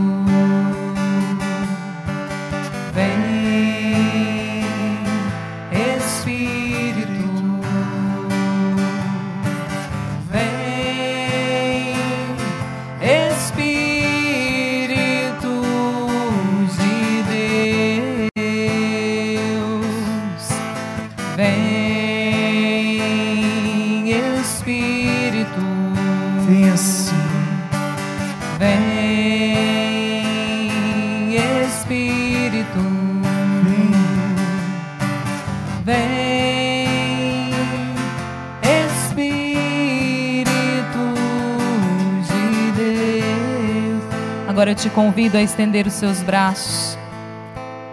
[44.73, 46.97] Eu te convido a estender os seus braços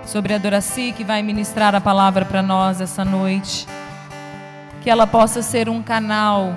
[0.08, 3.68] sobre a Doraci que vai ministrar a palavra para nós essa noite.
[4.82, 6.56] Que ela possa ser um canal,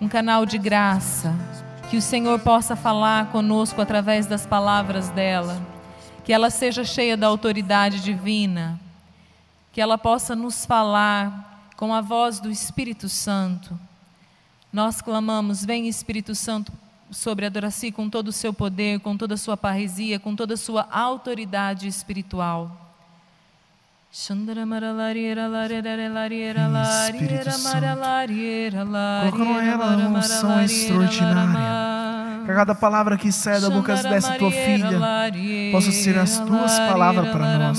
[0.00, 1.34] um canal de graça.
[1.90, 5.60] Que o Senhor possa falar conosco através das palavras dela.
[6.24, 8.80] Que ela seja cheia da autoridade divina.
[9.70, 13.78] Que ela possa nos falar com a voz do Espírito Santo.
[14.72, 16.72] Nós clamamos, vem Espírito Santo
[17.12, 20.54] sobre a Doraci com todo o seu poder, com toda a sua parresia, com toda
[20.54, 22.78] a sua autoridade espiritual.
[26.84, 27.86] Espírito Santo.
[29.30, 31.92] Colocando ela numa unção extraordinária.
[32.44, 34.98] Que cada palavra que sai da boca dessa tua filha
[35.72, 37.78] possa ser as tuas palavras para nós.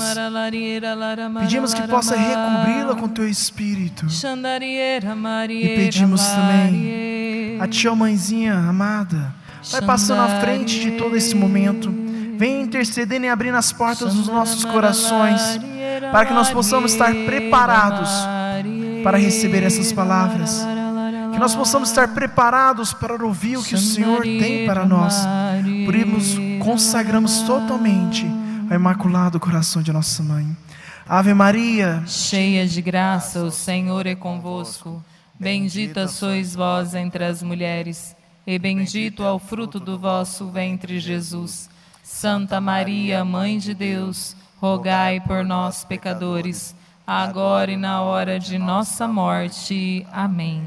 [1.40, 4.06] Pedimos que possa recobri-la com teu espírito.
[4.06, 7.23] E pedimos também
[7.60, 9.34] A tia mãezinha amada,
[9.70, 11.92] vai passando à frente de todo esse momento.
[12.36, 15.40] Vem intercedendo e abrindo as portas dos nossos corações,
[16.10, 18.10] para que nós possamos estar preparados
[19.02, 20.66] para receber essas palavras.
[21.32, 25.14] Que nós possamos estar preparados para ouvir o que o Senhor tem para nós.
[25.84, 28.26] Por isso, consagramos totalmente
[28.70, 30.56] ao Imaculado Coração de Nossa Mãe.
[31.06, 35.02] Ave Maria, Cheia de graça, o Senhor é convosco.
[35.38, 38.14] Bendita sois vós entre as mulheres,
[38.46, 41.68] e bendito é o fruto do vosso ventre, Jesus.
[42.04, 46.74] Santa Maria, Mãe de Deus, rogai por nós, pecadores,
[47.04, 50.06] agora e na hora de nossa morte.
[50.12, 50.62] Amém.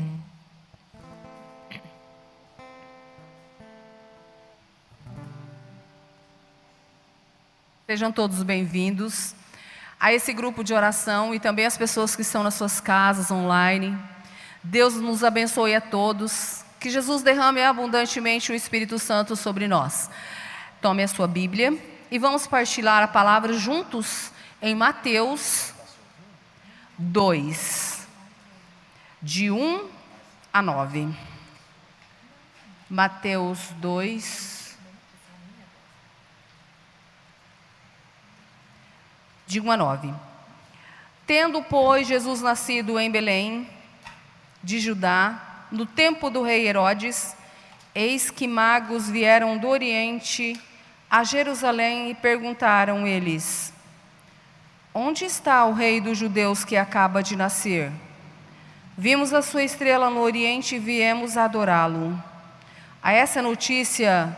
[7.86, 9.34] Sejam todos bem-vindos
[9.98, 13.98] a esse grupo de oração e também as pessoas que estão nas suas casas online.
[14.70, 16.66] Deus nos abençoe a todos.
[16.78, 20.10] Que Jesus derrame abundantemente o Espírito Santo sobre nós.
[20.82, 21.74] Tome a sua Bíblia
[22.12, 24.30] e vamos partilhar a palavra juntos
[24.62, 25.74] em Mateus
[26.98, 28.08] 2,
[29.22, 29.90] de 1
[30.52, 31.16] a 9.
[32.90, 34.78] Mateus 2,
[39.48, 40.14] de 1 a 9.
[41.26, 43.77] Tendo, pois, Jesus nascido em Belém,
[44.64, 47.36] de Judá, no tempo do rei Herodes,
[47.94, 50.60] eis que magos vieram do Oriente
[51.10, 53.74] a Jerusalém e perguntaram eles:
[54.94, 57.92] Onde está o rei dos judeus que acaba de nascer?
[58.98, 62.22] Vimos a sua estrela no Oriente e viemos adorá-lo.
[63.02, 64.36] A essa notícia,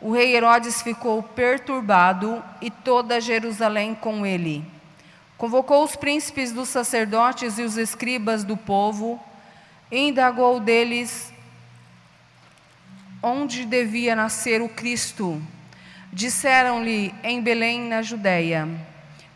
[0.00, 4.64] o rei Herodes ficou perturbado e toda Jerusalém com ele.
[5.38, 9.20] Convocou os príncipes dos sacerdotes e os escribas do povo
[9.92, 11.30] indagou deles
[13.22, 15.40] onde devia nascer o Cristo.
[16.10, 18.68] Disseram-lhe em Belém, na Judéia.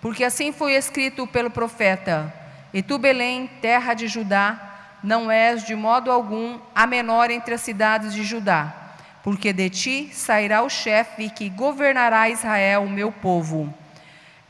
[0.00, 2.32] Porque assim foi escrito pelo profeta:
[2.72, 7.60] E tu, Belém, terra de Judá, não és de modo algum a menor entre as
[7.60, 8.74] cidades de Judá,
[9.22, 13.72] porque de ti sairá o chefe que governará Israel, o meu povo.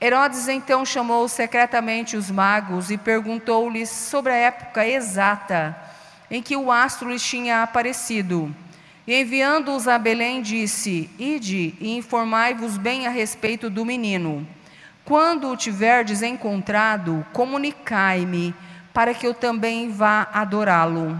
[0.01, 5.86] Herodes então chamou secretamente os magos e perguntou-lhes sobre a época exata
[6.31, 8.55] em que o astro lhes tinha aparecido.
[9.07, 14.47] E enviando-os a Belém, disse: Ide e informai-vos bem a respeito do menino.
[15.05, 18.55] Quando o tiverdes encontrado, comunicai-me,
[18.93, 21.19] para que eu também vá adorá-lo.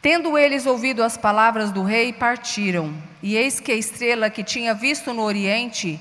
[0.00, 2.94] Tendo eles ouvido as palavras do rei, partiram.
[3.22, 5.98] E eis que a estrela que tinha visto no oriente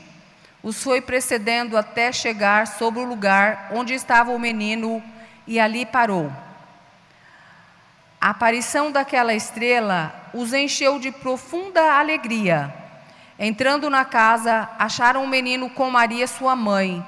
[0.61, 5.03] os foi precedendo até chegar sobre o lugar onde estava o menino,
[5.45, 6.31] e ali parou.
[8.23, 12.73] A aparição daquela estrela os encheu de profunda alegria.
[13.37, 17.05] Entrando na casa, acharam o menino com Maria, sua mãe.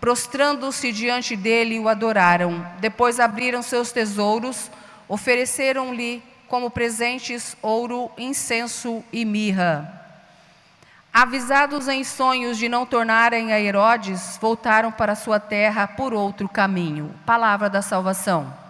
[0.00, 2.66] Prostrando-se diante dele, o adoraram.
[2.78, 4.70] Depois abriram seus tesouros,
[5.06, 10.02] ofereceram-lhe como presentes ouro, incenso e mirra.
[11.12, 17.14] Avisados em sonhos de não tornarem a Herodes, voltaram para sua terra por outro caminho.
[17.26, 18.63] Palavra da salvação.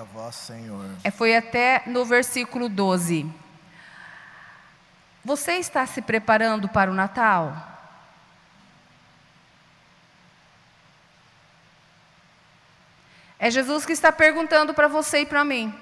[0.00, 0.86] A vós, Senhor.
[1.04, 3.30] É, foi até no versículo 12.
[5.22, 7.54] Você está se preparando para o Natal?
[13.38, 15.78] É Jesus que está perguntando para você e para mim.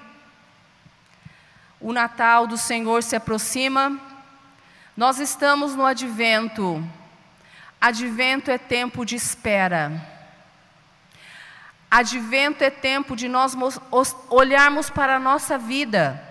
[1.79, 3.97] O Natal do Senhor se aproxima,
[4.97, 6.85] nós estamos no advento.
[7.79, 10.18] Advento é tempo de espera.
[11.89, 13.55] Advento é tempo de nós
[14.29, 16.21] olharmos para a nossa vida,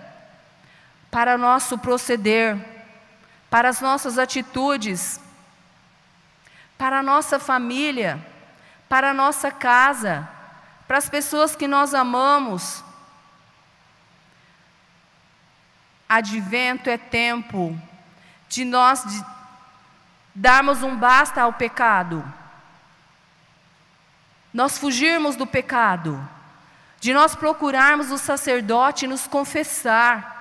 [1.11, 2.57] para nosso proceder
[3.49, 5.19] para as nossas atitudes,
[6.77, 8.23] para a nossa família,
[8.87, 10.27] para a nossa casa,
[10.87, 12.83] para as pessoas que nós amamos.
[16.07, 17.79] Advento é tempo
[18.47, 19.03] de nós
[20.33, 22.23] darmos um basta ao pecado,
[24.53, 26.19] nós fugirmos do pecado,
[26.99, 30.39] de nós procurarmos o sacerdote e nos confessar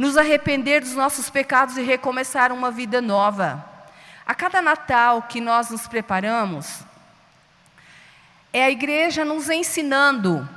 [0.00, 3.62] nos arrepender dos nossos pecados e recomeçar uma vida nova.
[4.24, 6.80] A cada Natal que nós nos preparamos,
[8.50, 10.48] é a igreja nos ensinando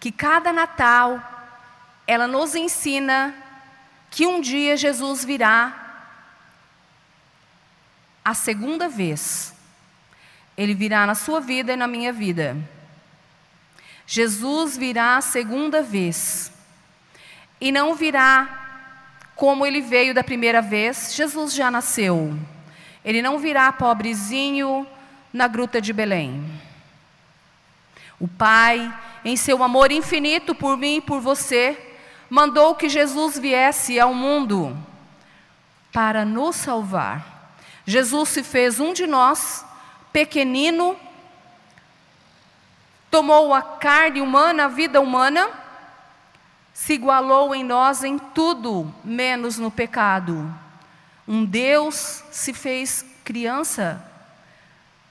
[0.00, 1.22] que cada Natal
[2.04, 3.32] ela nos ensina
[4.10, 5.72] que um dia Jesus virá
[8.24, 9.51] a segunda vez.
[10.62, 12.56] Ele virá na sua vida e na minha vida.
[14.06, 16.52] Jesus virá a segunda vez
[17.60, 18.60] e não virá
[19.34, 21.16] como ele veio da primeira vez.
[21.16, 22.38] Jesus já nasceu.
[23.04, 24.86] Ele não virá pobrezinho
[25.32, 26.44] na gruta de Belém.
[28.20, 31.76] O Pai, em seu amor infinito por mim e por você,
[32.30, 34.78] mandou que Jesus viesse ao mundo
[35.92, 37.56] para nos salvar.
[37.84, 39.66] Jesus se fez um de nós,
[40.12, 40.96] pequenino,
[43.10, 45.48] tomou a carne humana, a vida humana,
[46.72, 50.52] se igualou em nós em tudo, menos no pecado.
[51.26, 54.04] Um Deus se fez criança,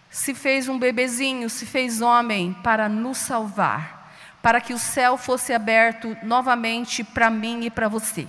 [0.09, 5.53] se fez um bebezinho, se fez homem para nos salvar, para que o céu fosse
[5.53, 8.27] aberto novamente para mim e para você.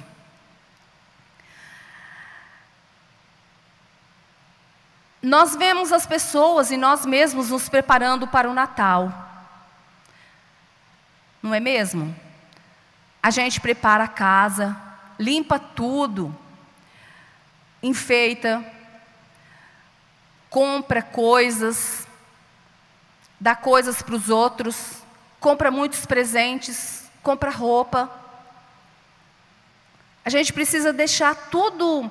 [5.22, 9.12] Nós vemos as pessoas e nós mesmos nos preparando para o Natal.
[11.40, 12.14] Não é mesmo?
[13.22, 14.76] A gente prepara a casa,
[15.16, 16.36] limpa tudo,
[17.80, 18.64] enfeita,
[20.50, 22.06] compra coisas,
[23.40, 25.02] dá coisas para os outros,
[25.38, 28.10] compra muitos presentes, compra roupa.
[30.24, 32.10] A gente precisa deixar tudo,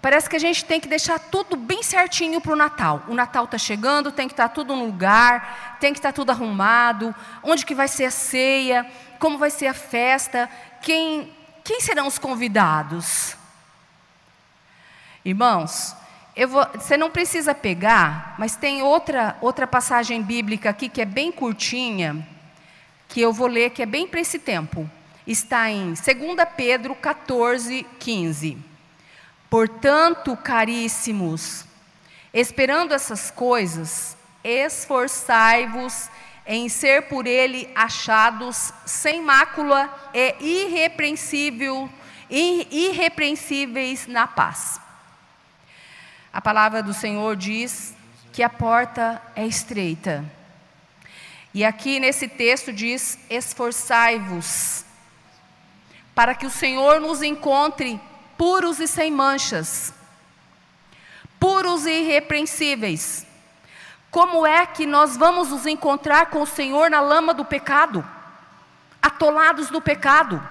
[0.00, 3.02] parece que a gente tem que deixar tudo bem certinho para o Natal.
[3.08, 6.16] O Natal está chegando, tem que estar tá tudo no lugar, tem que estar tá
[6.16, 8.86] tudo arrumado, onde que vai ser a ceia,
[9.18, 10.48] como vai ser a festa,
[10.82, 11.32] quem,
[11.64, 13.36] quem serão os convidados.
[15.24, 15.96] Irmãos,
[16.46, 21.32] Vou, você não precisa pegar, mas tem outra, outra passagem bíblica aqui que é bem
[21.32, 22.24] curtinha,
[23.08, 24.88] que eu vou ler, que é bem para esse tempo.
[25.26, 25.98] Está em 2
[26.56, 28.56] Pedro 14, 15.
[29.50, 31.64] Portanto, caríssimos,
[32.34, 36.10] esperando essas coisas, esforçai-vos
[36.46, 41.88] em ser por ele achados sem mácula e irrepreensível,
[42.30, 44.80] irrepreensíveis na paz.
[46.32, 47.94] A palavra do Senhor diz
[48.32, 50.24] que a porta é estreita.
[51.54, 54.84] E aqui nesse texto diz: esforçai-vos,
[56.14, 57.98] para que o Senhor nos encontre
[58.38, 59.92] puros e sem manchas,
[61.40, 63.26] puros e irrepreensíveis.
[64.10, 68.02] Como é que nós vamos nos encontrar com o Senhor na lama do pecado,
[69.02, 70.42] atolados do pecado,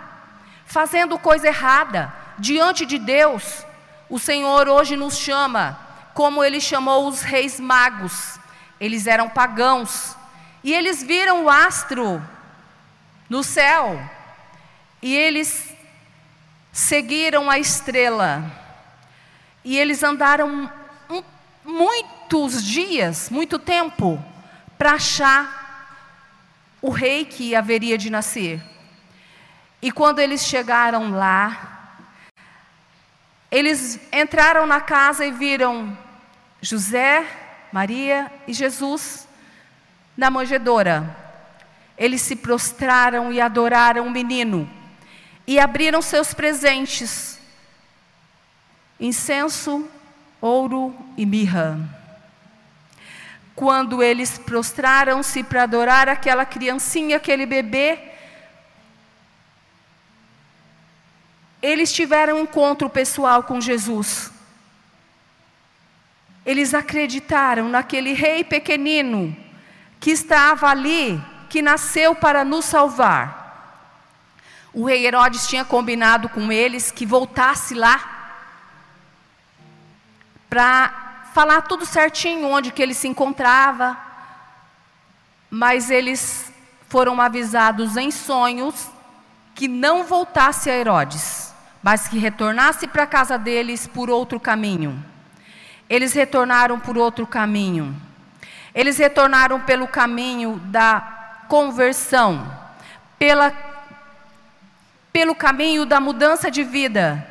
[0.66, 3.66] fazendo coisa errada diante de Deus?
[4.10, 5.80] O Senhor hoje nos chama,
[6.14, 8.40] como ele chamou os reis magos.
[8.80, 10.16] Eles eram pagãos.
[10.64, 12.22] E eles viram o astro
[13.30, 14.00] no céu.
[15.02, 15.77] E eles
[16.78, 18.52] seguiram a estrela.
[19.66, 20.70] E eles andaram
[21.10, 21.24] um,
[21.66, 24.24] muitos dias, muito tempo,
[24.78, 25.98] para achar
[26.80, 28.62] o rei que haveria de nascer.
[29.82, 31.96] E quando eles chegaram lá,
[33.50, 35.98] eles entraram na casa e viram
[36.62, 37.26] José,
[37.72, 39.28] Maria e Jesus
[40.16, 41.18] na manjedoura.
[41.98, 44.77] Eles se prostraram e adoraram o menino
[45.48, 47.39] e abriram seus presentes:
[49.00, 49.89] incenso,
[50.41, 51.80] ouro e mirra.
[53.56, 57.98] Quando eles prostraram-se para adorar aquela criancinha, aquele bebê,
[61.62, 64.32] eles tiveram um encontro pessoal com Jesus.
[66.45, 69.36] Eles acreditaram naquele rei pequenino
[70.00, 71.20] que estava ali,
[71.50, 73.47] que nasceu para nos salvar.
[74.74, 78.36] O rei Herodes tinha combinado com eles que voltasse lá
[80.49, 83.97] para falar tudo certinho onde que ele se encontrava,
[85.49, 86.51] mas eles
[86.89, 88.89] foram avisados em sonhos
[89.53, 91.47] que não voltasse a Herodes
[91.88, 95.01] mas que retornasse para a casa deles por outro caminho.
[95.89, 97.95] Eles retornaram por outro caminho.
[98.76, 100.99] Eles retornaram pelo caminho da
[101.47, 102.45] conversão,
[103.18, 103.51] pela,
[105.18, 107.28] pelo caminho da mudança de vida,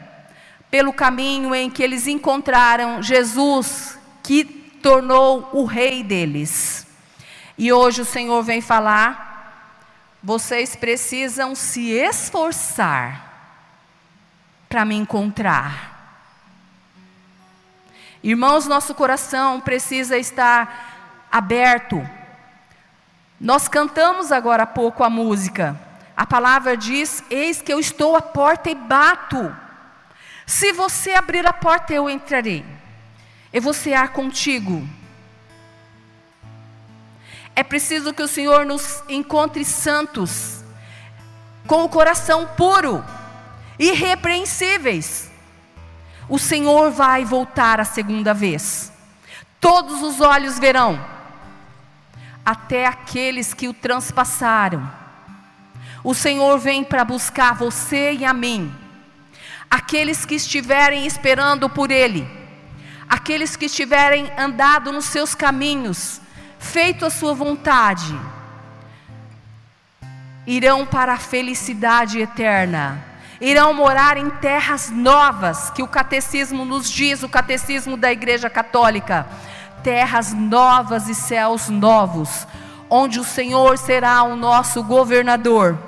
[0.68, 4.44] pelo caminho em que eles encontraram Jesus, que
[4.82, 6.84] tornou o rei deles.
[7.56, 9.78] E hoje o Senhor vem falar:
[10.20, 13.54] vocês precisam se esforçar
[14.68, 16.18] para me encontrar.
[18.20, 22.04] Irmãos, nosso coração precisa estar aberto.
[23.40, 25.85] Nós cantamos agora há pouco a música.
[26.16, 29.54] A palavra diz: Eis que eu estou à porta e bato.
[30.46, 32.64] Se você abrir a porta, eu entrarei.
[33.52, 34.88] Eu vou cear contigo.
[37.54, 40.62] É preciso que o Senhor nos encontre santos,
[41.66, 43.04] com o coração puro
[43.78, 45.30] irrepreensíveis.
[46.28, 48.92] O Senhor vai voltar a segunda vez.
[49.60, 51.02] Todos os olhos verão,
[52.44, 55.05] até aqueles que o transpassaram.
[56.06, 58.72] O Senhor vem para buscar você e a mim.
[59.68, 62.24] Aqueles que estiverem esperando por Ele,
[63.08, 66.20] aqueles que estiverem andado nos seus caminhos,
[66.60, 68.16] feito a sua vontade,
[70.46, 73.04] irão para a felicidade eterna
[73.38, 79.26] irão morar em terras novas, que o catecismo nos diz, o catecismo da Igreja Católica.
[79.82, 82.46] terras novas e céus novos,
[82.88, 85.78] onde o Senhor será o nosso governador,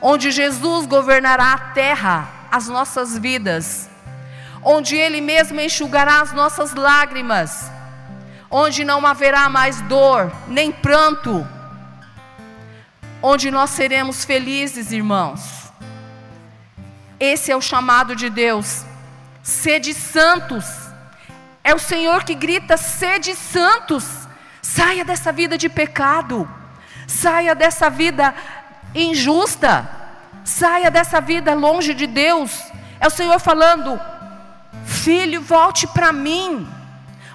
[0.00, 3.88] onde Jesus governará a terra, as nossas vidas,
[4.62, 7.70] onde Ele mesmo enxugará as nossas lágrimas,
[8.50, 11.46] onde não haverá mais dor, nem pranto,
[13.22, 15.66] onde nós seremos felizes, irmãos.
[17.18, 18.84] Esse é o chamado de Deus.
[19.42, 20.64] Sede santos.
[21.64, 24.04] É o Senhor que grita: sede santos.
[24.60, 26.48] Saia dessa vida de pecado.
[27.06, 28.34] Saia dessa vida
[29.02, 29.88] injusta.
[30.44, 32.62] Saia dessa vida longe de Deus.
[33.00, 34.00] É o Senhor falando:
[34.84, 36.66] Filho, volte para mim.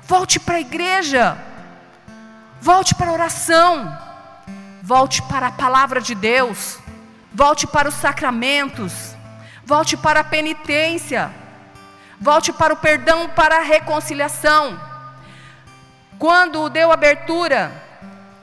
[0.03, 1.38] Volte para a igreja.
[2.62, 3.97] Volte para a oração.
[4.82, 6.80] Volte para a palavra de Deus.
[7.34, 9.16] Volte para os sacramentos.
[9.66, 11.32] Volte para a penitência.
[12.20, 14.80] Volte para o perdão, para a reconciliação.
[16.20, 17.72] Quando deu abertura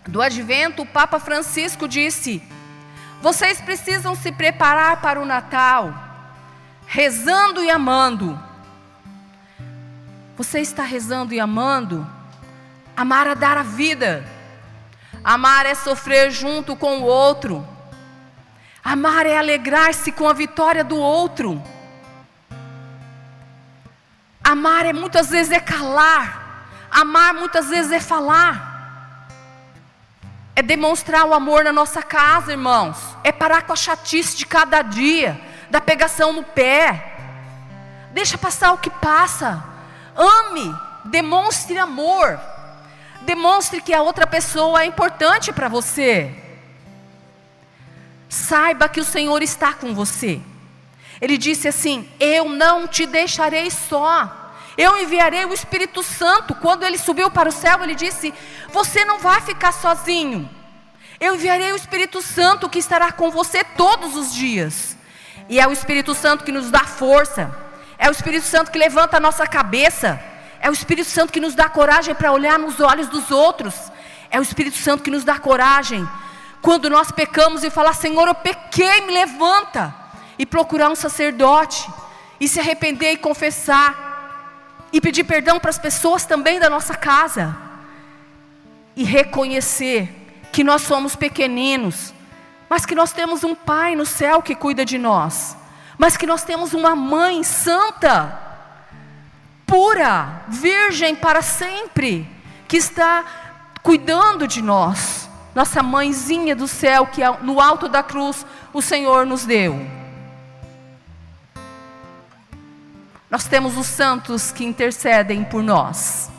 [0.06, 2.42] do advento, o Papa Francisco disse:
[3.20, 5.92] Vocês precisam se preparar para o Natal,
[6.86, 8.38] rezando e amando.
[10.36, 12.06] Você está rezando e amando?
[12.96, 14.24] Amar é dar a vida.
[15.24, 17.66] Amar é sofrer junto com o outro.
[18.84, 21.60] Amar é alegrar-se com a vitória do outro.
[24.42, 26.68] Amar é muitas vezes é calar.
[26.90, 28.67] Amar muitas vezes é falar.
[30.58, 32.96] É demonstrar o amor na nossa casa, irmãos.
[33.22, 35.40] É parar com a chatice de cada dia,
[35.70, 37.14] da pegação no pé.
[38.12, 39.62] Deixa passar o que passa.
[40.16, 42.40] Ame, demonstre amor.
[43.20, 46.34] Demonstre que a outra pessoa é importante para você.
[48.28, 50.40] Saiba que o Senhor está com você.
[51.20, 54.37] Ele disse assim: Eu não te deixarei só.
[54.78, 56.54] Eu enviarei o Espírito Santo.
[56.54, 58.32] Quando ele subiu para o céu, ele disse:
[58.68, 60.48] Você não vai ficar sozinho.
[61.20, 64.96] Eu enviarei o Espírito Santo que estará com você todos os dias.
[65.48, 67.68] E é o Espírito Santo que nos dá força
[67.98, 70.20] é o Espírito Santo que levanta a nossa cabeça.
[70.60, 73.74] É o Espírito Santo que nos dá coragem para olhar nos olhos dos outros.
[74.30, 76.08] É o Espírito Santo que nos dá coragem
[76.62, 79.92] quando nós pecamos e falar: Senhor, eu pequei, me levanta.
[80.38, 81.90] E procurar um sacerdote.
[82.40, 84.07] E se arrepender e confessar.
[84.92, 87.56] E pedir perdão para as pessoas também da nossa casa.
[88.96, 90.08] E reconhecer
[90.52, 92.12] que nós somos pequeninos,
[92.68, 95.56] mas que nós temos um Pai no céu que cuida de nós
[95.98, 98.38] mas que nós temos uma mãe santa,
[99.66, 102.26] pura, virgem para sempre,
[102.68, 103.24] que está
[103.82, 105.28] cuidando de nós.
[105.54, 109.97] Nossa mãezinha do céu, que no alto da cruz o Senhor nos deu.
[113.30, 116.30] Nós temos os santos que intercedem por nós.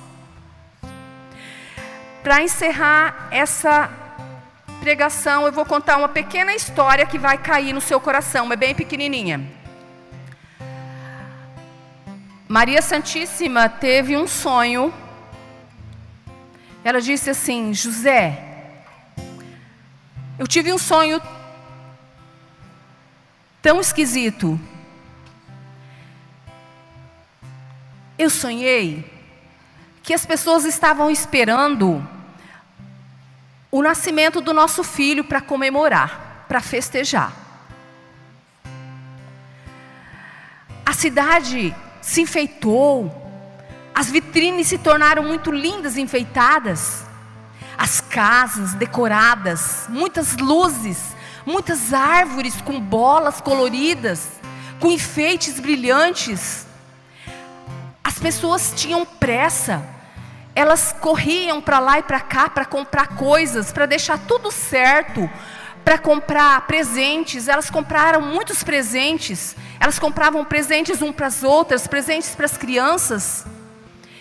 [2.24, 3.90] Para encerrar essa
[4.82, 8.74] pregação, eu vou contar uma pequena história que vai cair no seu coração, é bem
[8.74, 9.60] pequenininha.
[12.48, 14.92] Maria Santíssima teve um sonho.
[16.84, 18.84] Ela disse assim: José,
[20.40, 21.22] eu tive um sonho
[23.62, 24.60] tão esquisito.
[28.30, 29.12] Eu sonhei
[30.04, 32.08] que as pessoas estavam esperando
[33.72, 37.34] o nascimento do nosso filho para comemorar, para festejar.
[40.86, 43.12] A cidade se enfeitou,
[43.96, 47.04] as vitrines se tornaram muito lindas enfeitadas,
[47.76, 51.16] as casas decoradas, muitas luzes,
[51.48, 54.30] muitas árvores com bolas coloridas,
[54.80, 56.69] com enfeites brilhantes.
[58.20, 59.82] As pessoas tinham pressa
[60.54, 65.30] elas corriam para lá e para cá para comprar coisas, para deixar tudo certo,
[65.86, 67.48] para comprar presentes.
[67.48, 69.56] Elas compraram muitos presentes.
[69.80, 73.46] Elas compravam presentes um para as outras, presentes para as crianças.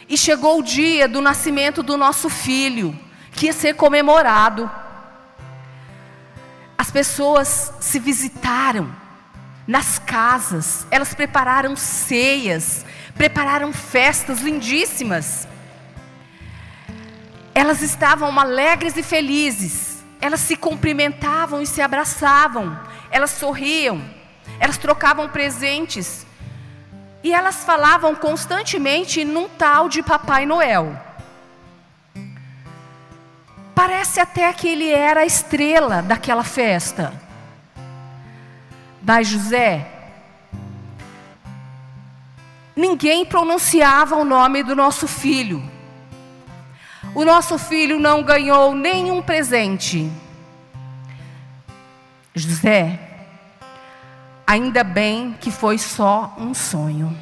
[0.08, 2.96] E chegou o dia do nascimento do nosso filho,
[3.32, 4.70] que ia ser comemorado.
[6.78, 8.94] As pessoas se visitaram
[9.66, 12.86] nas casas, elas prepararam ceias,
[13.18, 15.48] prepararam festas lindíssimas.
[17.52, 20.04] Elas estavam alegres e felizes.
[20.20, 22.78] Elas se cumprimentavam e se abraçavam.
[23.10, 24.00] Elas sorriam.
[24.60, 26.24] Elas trocavam presentes.
[27.22, 30.96] E elas falavam constantemente num tal de Papai Noel.
[33.74, 37.12] Parece até que ele era a estrela daquela festa.
[39.02, 39.97] Mas José,
[42.78, 45.60] ninguém pronunciava o nome do nosso filho.
[47.12, 50.08] O nosso filho não ganhou nenhum presente.
[52.32, 53.00] José,
[54.46, 57.16] ainda bem que foi só um sonho.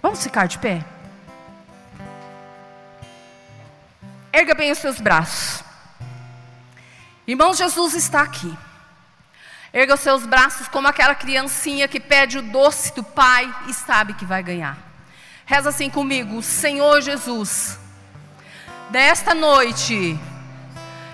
[0.00, 0.82] Vamos ficar de pé?
[4.32, 5.62] Erga bem os seus braços.
[7.26, 8.56] Irmão, Jesus está aqui.
[9.72, 14.14] Erga os seus braços como aquela criancinha que pede o doce do pai e sabe
[14.14, 14.78] que vai ganhar.
[15.44, 17.78] Reza assim comigo, Senhor Jesus,
[18.90, 20.18] desta noite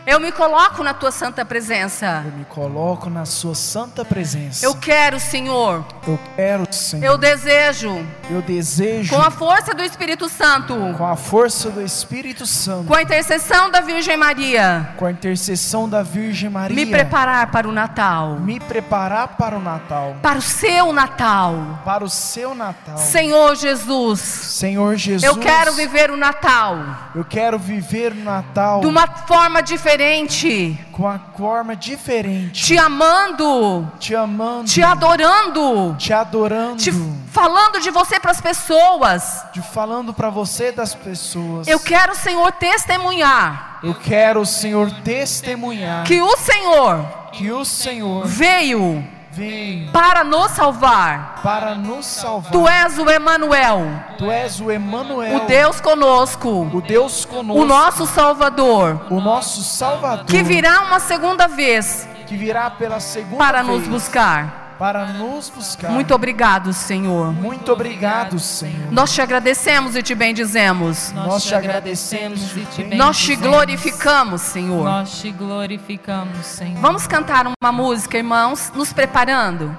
[0.07, 2.23] eu me coloco na tua santa presença.
[2.27, 4.65] Eu me coloco na sua santa presença.
[4.65, 5.83] Eu quero, Senhor.
[6.07, 7.05] Eu quero, Senhor.
[7.05, 8.07] Eu desejo.
[8.31, 9.15] Eu desejo.
[9.15, 10.75] Com a força do Espírito Santo.
[10.99, 12.87] Com a força do Espírito Santo.
[12.87, 14.91] Com a intercessão da Virgem Maria.
[14.99, 16.77] Com a intercessão da Virgem Maria.
[16.77, 18.37] Me preparar para o Natal.
[18.41, 20.17] Me preparar para o Natal.
[20.21, 21.81] Para o seu Natal.
[21.83, 22.99] Para o seu Natal.
[22.99, 24.21] Senhor Jesus.
[24.21, 25.23] Senhor Jesus.
[25.23, 26.79] Eu quero viver o Natal.
[27.15, 28.81] Eu quero viver o Natal.
[28.81, 30.79] De uma forma diferente diferente.
[30.93, 32.65] Com a forma diferente.
[32.65, 33.91] Te amando.
[33.99, 34.65] Te amando.
[34.69, 35.97] Te adorando.
[35.99, 36.77] Te adorando.
[36.77, 36.93] Te
[37.31, 39.45] falando de você para as pessoas.
[39.53, 41.67] Te falando para você das pessoas.
[41.67, 43.81] Eu quero, Senhor, testemunhar.
[43.83, 46.05] Eu quero, Senhor, testemunhar.
[46.05, 47.05] Que o Senhor.
[47.33, 51.41] Que o Senhor veio veio para nos salvar.
[51.43, 52.53] Para nos salvar.
[52.53, 53.82] Tu és o Emanuel.
[54.18, 55.37] Tu és o Emanuel.
[55.37, 56.70] O Deus conosco.
[56.72, 57.62] O Deus conosco.
[57.62, 59.07] O nosso Salvador.
[59.11, 60.26] O nosso Salvador.
[60.26, 62.09] Que virá uma segunda vez.
[62.26, 63.78] Que virá pela segunda para vez.
[63.78, 65.91] nos buscar para nos buscar.
[65.91, 67.33] Muito obrigado, Senhor.
[67.33, 68.93] Muito obrigado, Senhor.
[68.93, 71.12] Nós te agradecemos e te bendizemos.
[71.12, 72.99] Nós te agradecemos e te bendizemos.
[72.99, 74.85] Nós te glorificamos, Senhor.
[74.85, 76.81] Nós te glorificamos, Senhor.
[76.81, 79.77] Vamos cantar uma música, irmãos, nos preparando.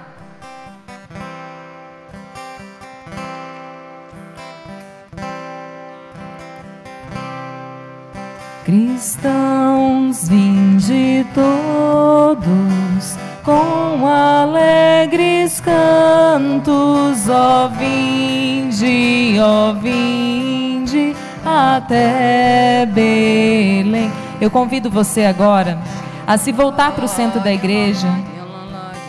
[8.66, 24.11] Cristãos, vinde todos com alegres cantos, ó vinde, ó vinde até Belém.
[24.41, 25.78] Eu convido você agora
[26.26, 28.07] a se voltar para o centro da igreja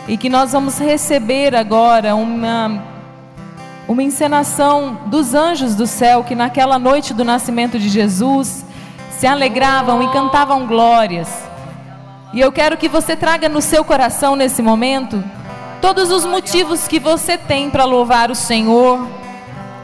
[0.07, 2.83] e que nós vamos receber agora uma
[3.87, 8.66] uma encenação dos anjos do céu que naquela noite do nascimento de Jesus
[9.17, 11.27] se alegravam e cantavam glórias.
[12.31, 15.23] E eu quero que você traga no seu coração nesse momento
[15.81, 19.07] todos os motivos que você tem para louvar o Senhor,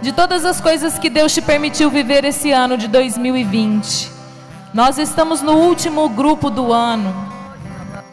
[0.04, 4.12] de todas as coisas que Deus te permitiu viver esse ano de 2020.
[4.72, 7.32] Nós estamos no último grupo do ano.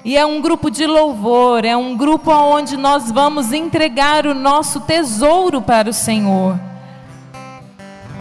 [0.03, 4.81] E é um grupo de louvor, é um grupo onde nós vamos entregar o nosso
[4.81, 6.70] tesouro para o Senhor.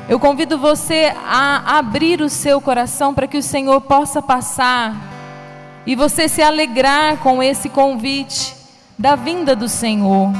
[0.09, 4.95] Eu convido você a abrir o seu coração para que o Senhor possa passar
[5.85, 8.55] e você se alegrar com esse convite
[8.97, 10.31] da vinda do Senhor.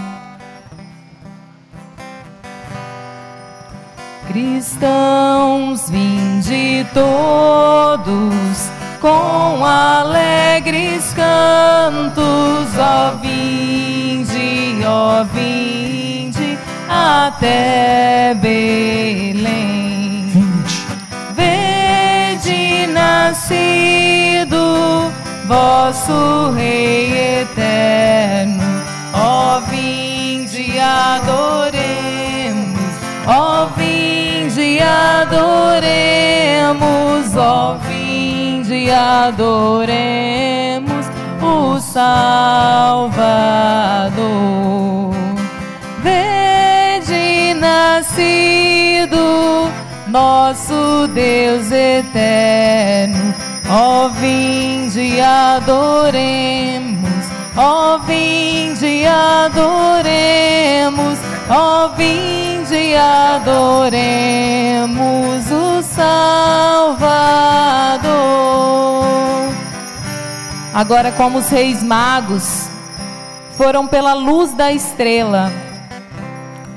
[4.27, 8.09] Cristãos, vinde todos
[8.99, 16.48] com alegres cantos, ó vinde, ó vinde
[16.89, 20.25] até Belém.
[20.33, 20.87] Vinde.
[21.35, 24.59] Vede nascido
[25.47, 28.63] vosso Rei eterno,
[29.13, 31.75] ó vinde adoremos,
[33.27, 36.15] ó vinde adoremos,
[37.35, 39.99] ó vinde adoremos
[41.41, 43.09] o Salvador.
[48.09, 49.69] Nascido
[50.07, 53.35] nosso Deus eterno,
[53.69, 56.99] ó vinde adoremos,
[57.55, 59.59] ó vinde adoremos,
[61.49, 64.49] ó vinde adoremos
[65.51, 67.19] o Salvador.
[70.73, 72.67] Agora, como os reis magos
[73.55, 75.68] foram pela luz da estrela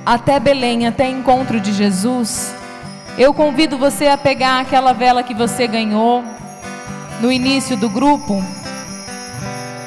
[0.04, 2.54] até Belém, até encontro de Jesus,
[3.16, 6.24] eu convido você a pegar aquela vela que você ganhou
[7.20, 8.42] no início do grupo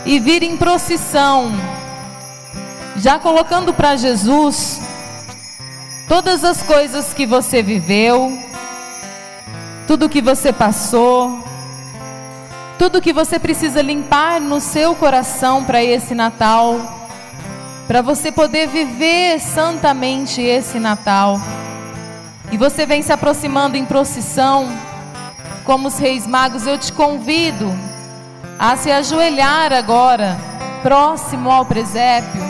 [0.05, 1.51] e vir em procissão,
[2.95, 4.80] já colocando para Jesus
[6.07, 8.38] todas as coisas que você viveu,
[9.88, 11.43] tudo que você passou,
[12.78, 17.05] tudo que você precisa limpar no seu coração para esse Natal,
[17.88, 21.40] para você poder viver santamente esse Natal.
[22.52, 24.68] E você vem se aproximando em procissão,
[25.64, 27.72] como os reis magos, eu te convido
[28.58, 30.38] a se ajoelhar agora,
[30.82, 32.44] próximo ao presépio,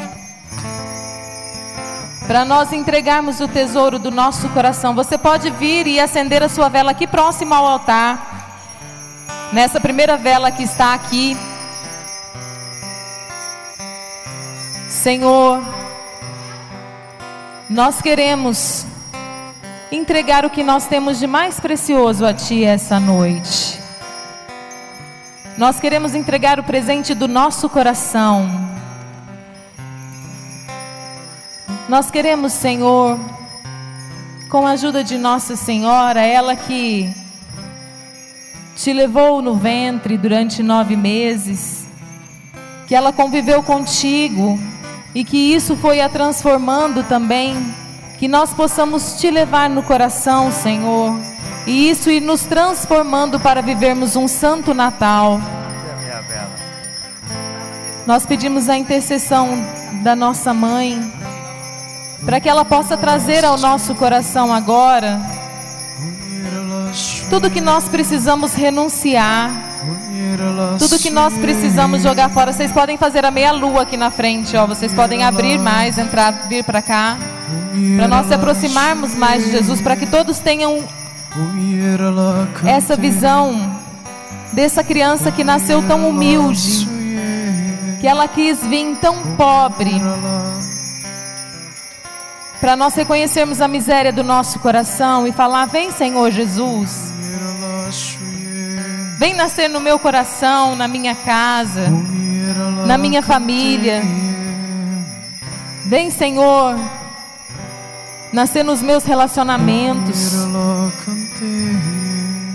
[2.28, 4.96] para nós entregarmos o tesouro do nosso coração.
[4.96, 8.48] Você pode vir e acender a sua vela aqui próximo ao altar,
[9.54, 11.38] nessa primeira vela que está aqui.
[15.06, 15.64] Senhor,
[17.70, 18.88] nós queremos
[19.92, 23.80] entregar o que nós temos de mais precioso a Ti essa noite.
[25.60, 28.50] Nós queremos entregar o presente do nosso coração.
[31.88, 33.20] Nós queremos, Senhor,
[34.50, 37.14] com a ajuda de Nossa Senhora, ela que
[38.76, 41.86] te levou no ventre durante nove meses,
[42.88, 44.58] que ela conviveu contigo
[45.16, 47.74] e que isso foi a transformando também,
[48.20, 51.18] que nós possamos te levar no coração, Senhor,
[51.66, 55.40] e isso ir nos transformando para vivermos um santo Natal.
[58.06, 59.48] Nós pedimos a intercessão
[60.04, 61.12] da nossa mãe,
[62.26, 65.20] para que ela possa trazer ao nosso coração agora
[67.30, 69.50] tudo que nós precisamos renunciar
[70.78, 74.56] tudo que nós precisamos jogar fora, vocês podem fazer a meia lua aqui na frente,
[74.56, 74.66] ó.
[74.66, 77.18] Vocês podem abrir mais, entrar, vir para cá,
[77.96, 80.84] para nós se aproximarmos mais de Jesus, para que todos tenham
[82.66, 83.78] essa visão
[84.54, 86.88] dessa criança que nasceu tão humilde,
[88.00, 90.02] que ela quis vir tão pobre,
[92.62, 97.15] para nós reconhecermos a miséria do nosso coração e falar: Vem, Senhor Jesus.
[99.18, 101.88] Vem nascer no meu coração, na minha casa,
[102.86, 104.02] na minha família.
[105.86, 106.76] Vem, Senhor,
[108.34, 110.34] nascer nos meus relacionamentos,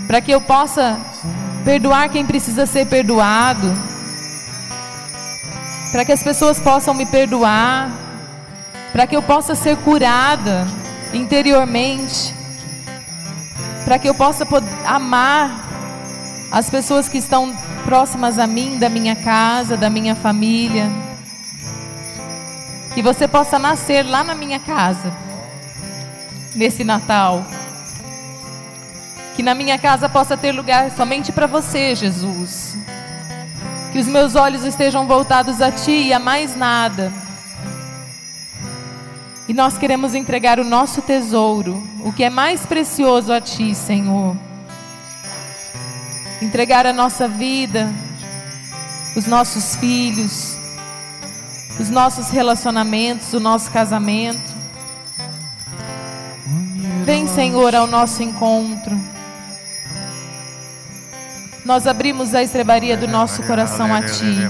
[0.07, 0.99] para que eu possa
[1.65, 3.75] perdoar quem precisa ser perdoado,
[5.91, 7.89] para que as pessoas possam me perdoar,
[8.91, 10.67] para que eu possa ser curada
[11.11, 12.35] interiormente,
[13.83, 14.45] para que eu possa
[14.85, 15.60] amar
[16.51, 20.91] as pessoas que estão próximas a mim, da minha casa, da minha família.
[22.93, 25.13] Que você possa nascer lá na minha casa,
[26.53, 27.45] nesse Natal.
[29.33, 32.75] Que na minha casa possa ter lugar somente para você, Jesus.
[33.93, 37.13] Que os meus olhos estejam voltados a Ti e a mais nada.
[39.47, 44.50] E nós queremos entregar o nosso tesouro, o que é mais precioso a Ti, Senhor
[46.41, 47.89] entregar a nossa vida,
[49.15, 50.57] os nossos filhos,
[51.79, 54.51] os nossos relacionamentos, o nosso casamento.
[57.05, 58.99] Vem, Senhor, ao nosso encontro.
[61.63, 64.49] Nós abrimos a estrebaria do nosso coração a Ti.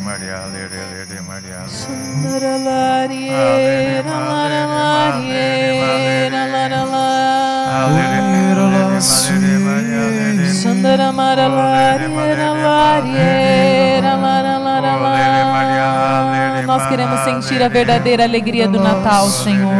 [16.68, 19.74] Nós queremos sentir a verdadeira alegria do Natal, Senhor.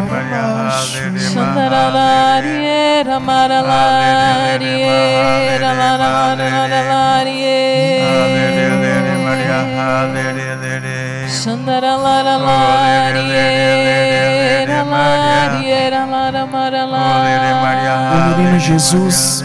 [18.14, 19.44] O menino Jesus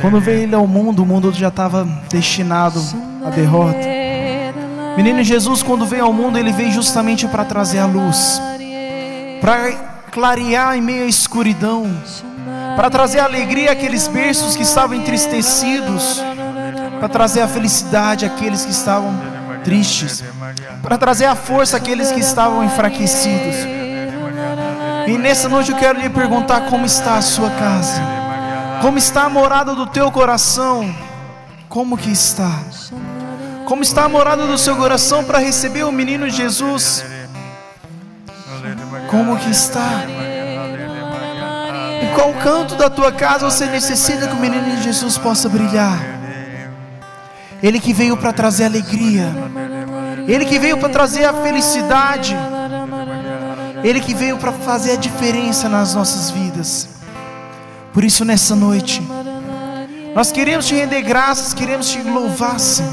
[0.00, 2.82] quando veio ele ao mundo, o mundo já estava destinado
[3.24, 3.78] à derrota.
[4.96, 8.42] Menino Jesus, quando veio ao mundo, ele veio justamente para trazer a luz,
[9.40, 9.72] para
[10.10, 11.86] clarear em meio à escuridão,
[12.76, 16.22] para trazer alegria àqueles berços que estavam entristecidos,
[16.98, 19.14] para trazer a felicidade àqueles que estavam
[19.64, 20.22] tristes,
[20.82, 23.56] para trazer a força àqueles que estavam enfraquecidos.
[25.06, 28.00] E nessa noite eu quero lhe perguntar como está a sua casa.
[28.80, 30.94] Como está a morada do teu coração?
[31.68, 32.50] Como que está?
[33.64, 37.04] Como está a morada do seu coração para receber o menino Jesus?
[39.08, 40.04] Como que está?
[42.02, 46.21] Em qual canto da tua casa você necessita que o menino Jesus possa brilhar?
[47.62, 49.32] Ele que veio para trazer alegria.
[50.26, 52.36] Ele que veio para trazer a felicidade.
[53.84, 56.88] Ele que veio para fazer a diferença nas nossas vidas.
[57.92, 59.02] Por isso, nessa noite,
[60.14, 62.90] nós queremos te render graças, queremos te louvar, Senhor,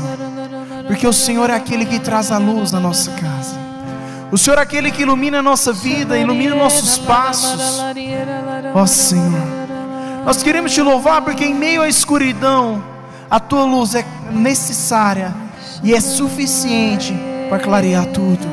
[0.88, 3.55] porque o Senhor é aquele que traz a luz na nossa casa,
[4.32, 7.82] o Senhor é aquele que ilumina a nossa vida, ilumina nossos passos,
[8.74, 9.59] ó Senhor.
[10.26, 12.84] Nós queremos te louvar porque em meio à escuridão,
[13.30, 15.34] A tua luz é necessária
[15.84, 17.13] e é suficiente
[17.47, 18.47] para clarear tudo.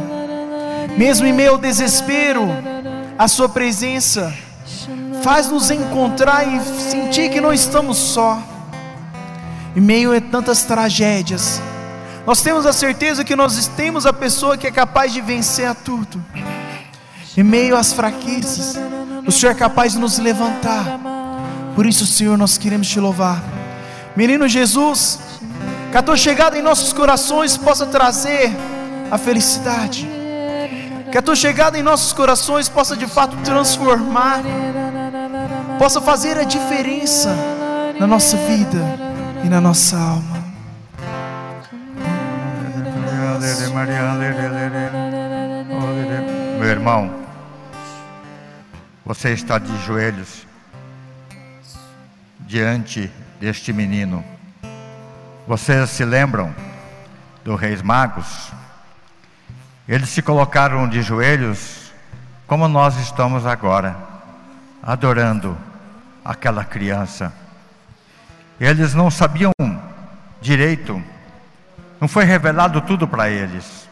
[0.97, 2.43] Mesmo em ao desespero,
[3.19, 4.33] a sua presença
[5.23, 6.61] faz nos encontrar e
[6.91, 8.39] sentir que não estamos só.
[9.75, 11.61] Em meio a tantas tragédias,
[12.27, 15.75] nós temos a certeza que nós temos a pessoa que é capaz de vencer a
[15.75, 16.23] tudo.
[17.37, 18.79] Em meio às fraquezas,
[19.27, 20.99] o Senhor é capaz de nos levantar.
[21.75, 23.56] Por isso, Senhor, nós queremos te louvar.
[24.17, 25.19] Menino Jesus,
[25.93, 28.51] que a tua chegada em nossos corações possa trazer
[29.11, 30.09] a felicidade.
[31.13, 34.41] Que a tua chegada em nossos corações possa de fato transformar,
[35.79, 37.37] possa fazer a diferença
[38.01, 38.79] na nossa vida
[39.45, 40.45] e na nossa alma.
[46.59, 47.11] Meu irmão,
[49.05, 50.47] você está de joelhos
[52.41, 53.11] diante
[53.41, 54.25] deste menino.
[55.47, 56.55] Vocês se lembram
[57.45, 58.51] do Reis Magos?
[59.89, 61.93] Eles se colocaram de joelhos
[62.47, 63.97] como nós estamos agora,
[64.83, 65.57] adorando
[66.25, 67.33] aquela criança.
[68.61, 69.53] Eles não sabiam
[70.41, 71.03] direito,
[72.01, 73.89] não foi revelado tudo para eles.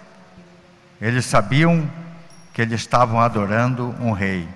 [1.00, 1.88] Eles sabiam
[2.52, 4.48] que eles estavam adorando um rei.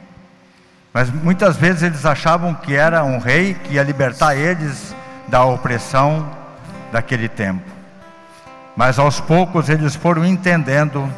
[0.92, 4.94] Mas muitas vezes eles achavam que era um rei que ia libertar eles
[5.28, 6.28] da opressão
[6.90, 7.62] daquele tempo.
[8.76, 11.12] Mas aos poucos eles foram entendendo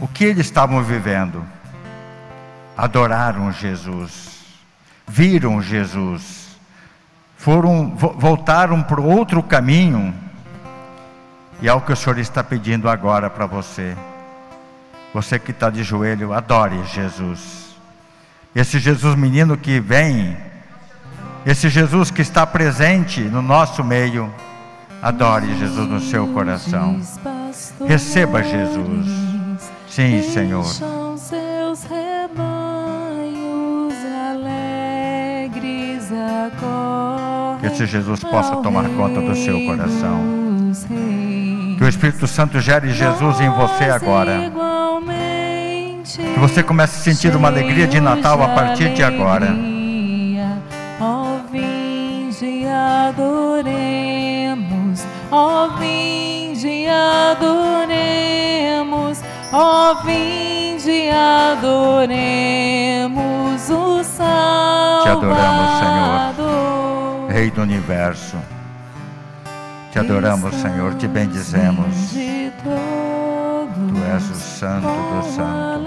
[0.00, 1.44] o que eles estavam vivendo.
[2.76, 4.42] Adoraram Jesus,
[5.06, 6.56] viram Jesus,
[7.36, 10.14] foram voltaram para outro caminho
[11.60, 13.96] e é o que o Senhor está pedindo agora para você.
[15.14, 17.76] Você que está de joelho, adore Jesus.
[18.52, 20.36] Esse Jesus menino que vem,
[21.46, 24.28] esse Jesus que está presente no nosso meio,
[25.00, 27.00] adore Jesus no seu coração.
[27.86, 29.06] Receba Jesus.
[29.88, 30.64] Sim, Senhor.
[30.64, 33.94] seus rebanhos
[34.32, 37.60] alegres agora.
[37.60, 40.72] Que esse Jesus possa tomar conta do seu coração.
[41.78, 44.73] Que o Espírito Santo gere Jesus em você agora.
[46.16, 49.48] Que você comece a sentir uma alegria de Natal a partir de agora.
[51.00, 53.74] Ó, vinde adoremos,
[55.30, 57.98] ó, vinde adoremos,
[59.52, 62.54] ó, vinde adoremos
[63.70, 65.02] o Salvador.
[65.02, 68.36] Te adoramos, Senhor, Rei do Universo.
[69.92, 72.14] Te adoramos, Senhor, te bendizemos.
[74.12, 75.84] És o Santo do Santo.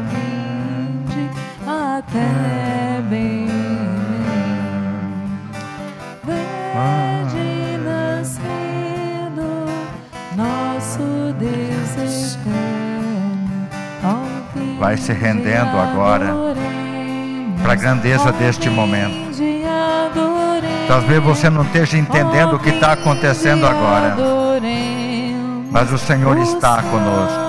[0.00, 1.30] Vinde
[1.66, 2.68] até.
[6.24, 9.66] Vede nascendo
[10.36, 13.68] nosso Deus eterno.
[14.04, 16.34] ó, Vai se rendendo agora
[17.62, 19.28] para a grandeza deste momento.
[20.88, 24.16] Talvez você não esteja entendendo o que está acontecendo agora,
[25.70, 27.48] mas o Senhor está conosco.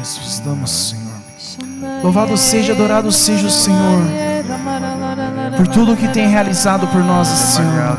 [0.00, 1.14] Vos damos, Senhor.
[2.02, 4.02] Louvado seja, adorado seja o Senhor
[5.56, 7.96] por tudo que tem realizado por nós, Senhor.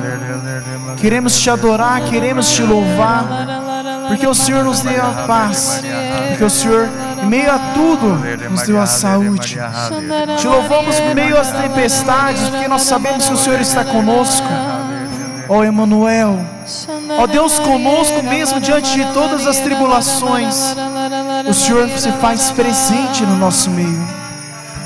[0.97, 3.25] Queremos te adorar, queremos te louvar,
[4.07, 5.81] porque o Senhor nos deu a paz,
[6.29, 6.87] porque o Senhor,
[7.21, 8.19] em meio a tudo,
[8.49, 9.57] nos deu a saúde.
[10.37, 14.47] Te louvamos em meio às tempestades, porque nós sabemos que o Senhor está conosco.
[15.47, 16.39] Ó Emanuel,
[17.19, 20.75] ó Deus conosco mesmo diante de todas as tribulações.
[21.47, 24.25] O Senhor se faz presente no nosso meio.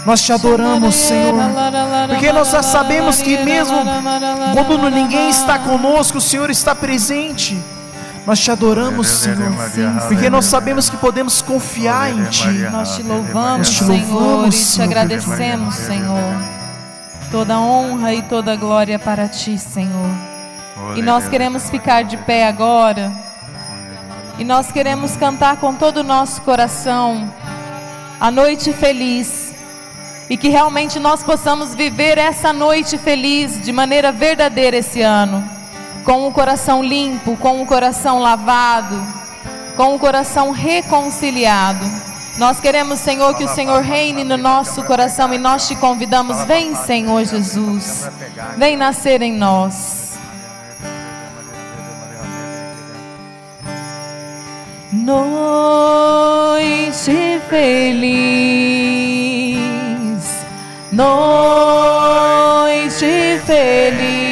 [0.05, 1.35] Nós te adoramos, Senhor,
[2.07, 3.77] porque nós já sabemos que mesmo
[4.53, 7.57] quando ninguém está conosco, o Senhor está presente.
[8.29, 9.51] Nós te adoramos, Senhor,
[10.07, 12.47] porque nós sabemos que podemos confiar em Ti.
[12.71, 16.37] Nós te louvamos, Nós te Senhor, e te agradecemos, Senhor.
[17.31, 20.11] Toda honra e toda glória para ti, Senhor.
[20.95, 23.11] E nós queremos ficar de pé agora.
[24.37, 27.33] E nós queremos cantar com todo o nosso coração
[28.19, 29.55] a noite feliz.
[30.29, 35.57] E que realmente nós possamos viver essa noite feliz de maneira verdadeira esse ano.
[36.03, 39.01] Com o coração limpo, com o coração lavado,
[39.75, 41.85] com o coração reconciliado.
[42.37, 46.45] Nós queremos, Senhor, que o Senhor reine no nosso coração e nós te convidamos.
[46.45, 48.09] Vem, Senhor Jesus.
[48.57, 49.99] Vem nascer em nós.
[54.91, 57.11] noite
[57.49, 59.59] feliz,
[60.91, 61.39] noite
[63.45, 64.28] feliz,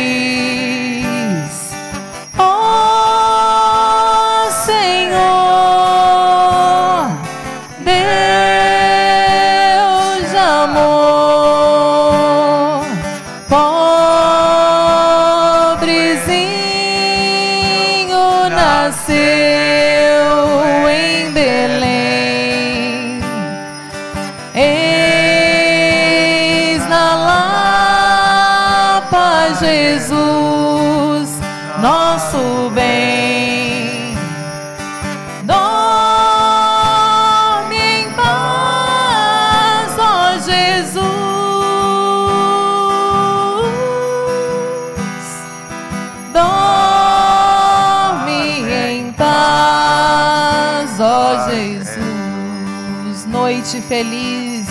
[53.48, 54.68] Noite feliz.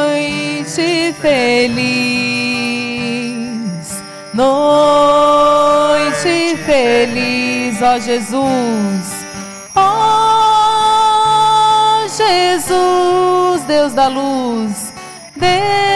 [0.00, 1.68] Noite feliz.
[4.32, 4.96] Noite
[6.64, 9.26] feliz, ó Jesus.
[9.76, 9.88] Ó
[12.06, 14.94] Jesus, Deus da luz.
[15.36, 15.87] Deus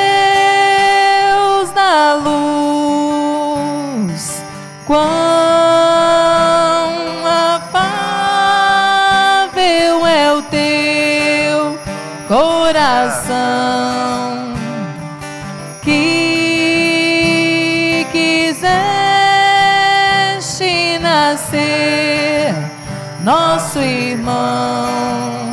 [23.73, 25.51] nosso irmão.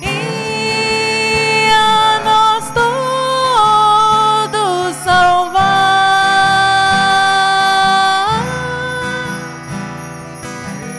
[0.00, 2.70] E a nós
[4.40, 5.74] todos salvar.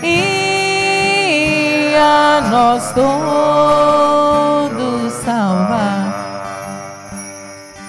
[0.04, 4.34] E a nós todos
[5.24, 6.26] salvar.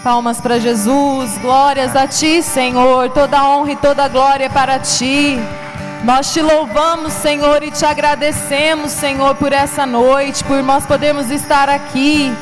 [0.04, 5.40] Palmas para Jesus, glórias a Ti, Senhor, toda honra e toda glória para Ti.
[6.06, 11.68] Nós te louvamos, Senhor, e te agradecemos, Senhor, por essa noite, por nós podermos estar
[11.68, 12.32] aqui.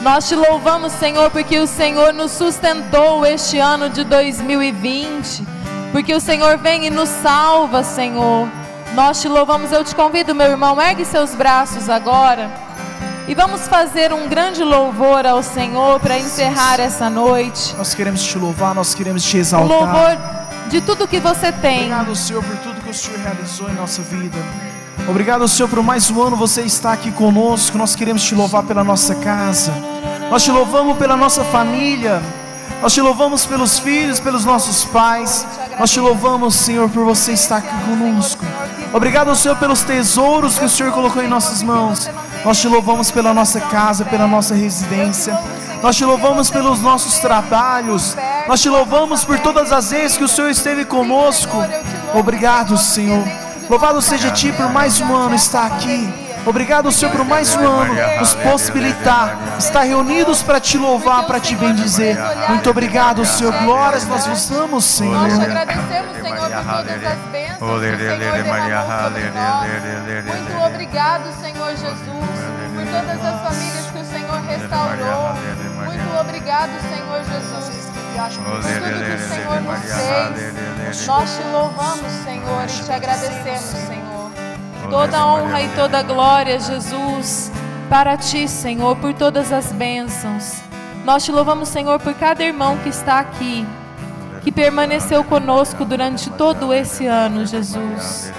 [0.00, 5.46] Nós te louvamos, Senhor, porque o Senhor nos sustentou este ano de 2020,
[5.92, 8.48] porque o Senhor vem e nos salva, Senhor.
[8.94, 12.50] Nós te louvamos, eu te convido, meu irmão, ergue seus braços agora.
[13.28, 17.76] E vamos fazer um grande louvor ao Senhor para encerrar essa noite.
[17.76, 19.68] Nós queremos te louvar, nós queremos te exaltar.
[19.68, 20.18] louvor
[20.70, 21.80] de tudo que você tem.
[21.80, 24.36] Obrigado, Senhor, por tudo que o Senhor realizou em nossa vida.
[25.08, 27.78] Obrigado, Senhor, por mais um ano você está aqui conosco.
[27.78, 29.72] Nós queremos te louvar pela nossa casa.
[30.28, 32.20] Nós te louvamos pela nossa família.
[32.82, 35.46] Nós te louvamos pelos filhos, pelos nossos pais.
[35.78, 38.44] Nós te louvamos, Senhor, por você estar aqui conosco.
[38.92, 42.10] Obrigado, Senhor, pelos tesouros que o Senhor colocou em nossas mãos.
[42.44, 45.38] Nós te louvamos pela nossa casa, pela nossa residência.
[45.80, 48.16] Nós te louvamos pelos nossos trabalhos.
[48.48, 51.56] Nós te louvamos por todas as vezes que o Senhor esteve conosco.
[52.14, 53.24] Obrigado, Senhor.
[53.68, 56.12] Louvado seja Ti por mais um ano estar aqui.
[56.46, 61.54] Obrigado, Senhor, por mais um ano nos possibilitar estar reunidos para te louvar, para te
[61.54, 62.16] bendizer.
[62.48, 63.52] Muito obrigado, Senhor.
[63.62, 65.28] Glórias nós vos damos, Nós Senhor.
[65.28, 69.68] te agradecemos, Senhor, por todas as bênçãos que o Senhor derramou sobre nós.
[70.24, 72.00] Muito obrigado, Senhor Jesus,
[72.74, 75.34] por todas as famílias que o Senhor restaurou.
[75.84, 77.89] Muito obrigado, Senhor Jesus,
[78.28, 81.06] tudo o Senhor nos fez.
[81.06, 84.30] Nós te louvamos, Senhor, e te agradecemos, Senhor.
[84.90, 87.50] Toda honra e toda glória, Jesus,
[87.88, 90.56] para ti, Senhor, por todas as bênçãos.
[91.04, 93.66] Nós te louvamos, Senhor, por cada irmão que está aqui,
[94.42, 98.32] que permaneceu conosco durante todo esse ano, Jesus.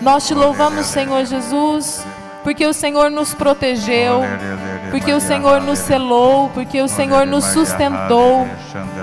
[0.00, 2.04] Nós te louvamos, Senhor Jesus,
[2.42, 4.22] porque o Senhor nos protegeu,
[4.92, 8.46] porque o Senhor nos selou, porque o Senhor nos sustentou,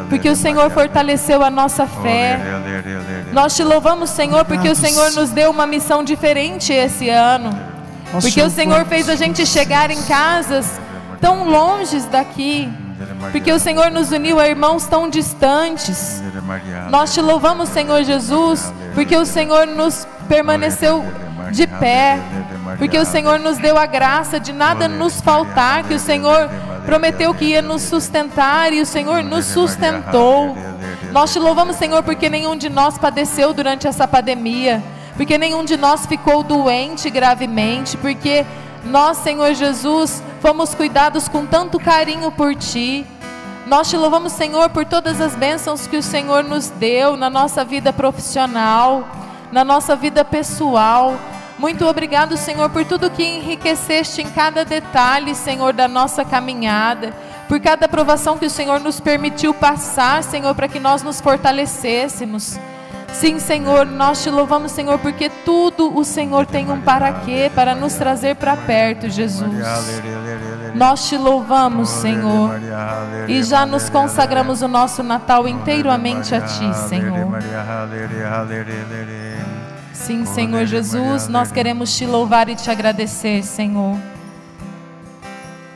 [0.08, 2.40] porque o Senhor fortaleceu a nossa fé.
[3.34, 7.58] Nós te louvamos, Senhor, porque o Senhor nos deu uma missão diferente esse ano.
[8.22, 10.80] Porque o Senhor fez a gente chegar em casas
[11.20, 12.72] tão longes daqui.
[13.32, 16.22] Porque o Senhor nos uniu a irmãos tão distantes.
[16.92, 21.04] Nós te louvamos, Senhor Jesus, porque o Senhor nos permaneceu
[21.52, 22.20] de pé.
[22.78, 26.50] Porque o Senhor nos deu a graça de nada nos faltar, que o Senhor
[26.86, 30.58] prometeu que ia nos sustentar e o Senhor nos sustentou.
[31.12, 34.84] Nós te louvamos, Senhor, porque nenhum de nós padeceu durante essa pandemia,
[35.16, 38.46] porque nenhum de nós ficou doente gravemente, porque
[38.86, 43.06] nós, Senhor Jesus, fomos cuidados com tanto carinho por Ti.
[43.68, 47.64] Nós te louvamos, Senhor, por todas as bênçãos que o Senhor nos deu na nossa
[47.64, 49.08] vida profissional.
[49.52, 51.16] na nossa vida pessoal.
[51.60, 57.14] Muito obrigado, Senhor, por tudo que enriqueceste em cada detalhe, Senhor, da nossa caminhada.
[57.50, 62.58] Por cada provação que o Senhor nos permitiu passar, Senhor, para que nós nos fortalecêssemos.
[63.12, 67.76] Sim, Senhor, nós te louvamos, Senhor, porque tudo o Senhor tem um para quê, para
[67.76, 69.52] nos trazer para perto, Jesus.
[70.76, 72.52] Nós te louvamos, Senhor,
[73.28, 77.28] e já nos consagramos o nosso Natal inteiramente a Ti, Senhor.
[80.00, 83.98] Sim, Senhor Jesus, nós queremos te louvar e te agradecer, Senhor,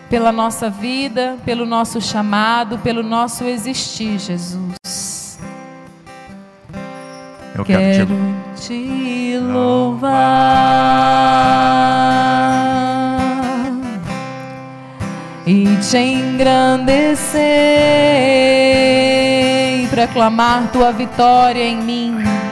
[0.09, 5.37] pela nossa vida, pelo nosso chamado, pelo nosso existir, Jesus.
[7.53, 8.07] Eu quero, Quero
[8.55, 10.13] te te louvar
[15.45, 17.43] e te engrandecer
[19.83, 22.42] e proclamar tua vitória em mim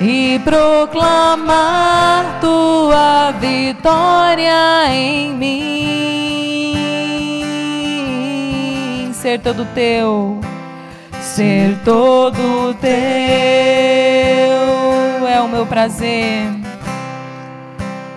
[0.00, 5.52] e proclamar tua vitória em mim.
[9.12, 10.40] Ser todo teu
[11.36, 12.88] ser todo teu.
[15.28, 16.48] É o meu prazer,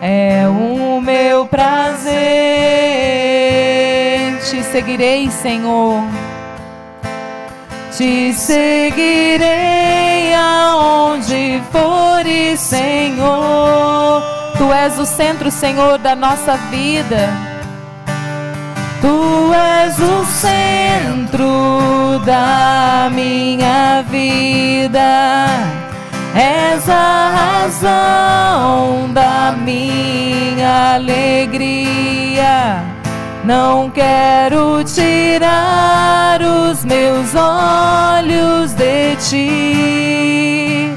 [0.02, 2.20] é o meu prazer.
[4.50, 6.02] Te seguirei, Senhor,
[8.00, 14.24] te seguirei aonde fores, Senhor.
[14.58, 17.30] Tu és o centro, Senhor, da nossa vida.
[19.02, 25.48] Tu és o centro da minha vida.
[26.36, 32.89] És a razão da minha alegria.
[33.50, 40.94] Não quero tirar os meus olhos de ti.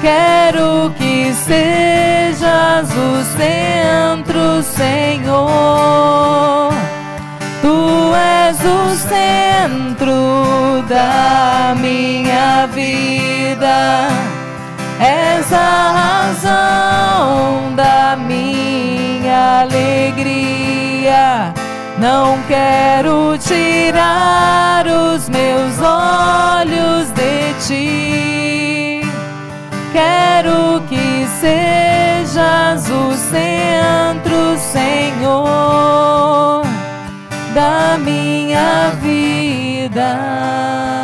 [0.00, 6.72] Quero que sejas o centro, Senhor.
[7.60, 14.06] Tu és o centro da minha vida,
[15.00, 21.59] és a razão da minha alegria.
[22.00, 29.02] Não quero tirar os meus olhos de ti.
[29.92, 36.62] Quero que sejas o centro, Senhor
[37.54, 40.99] da minha vida.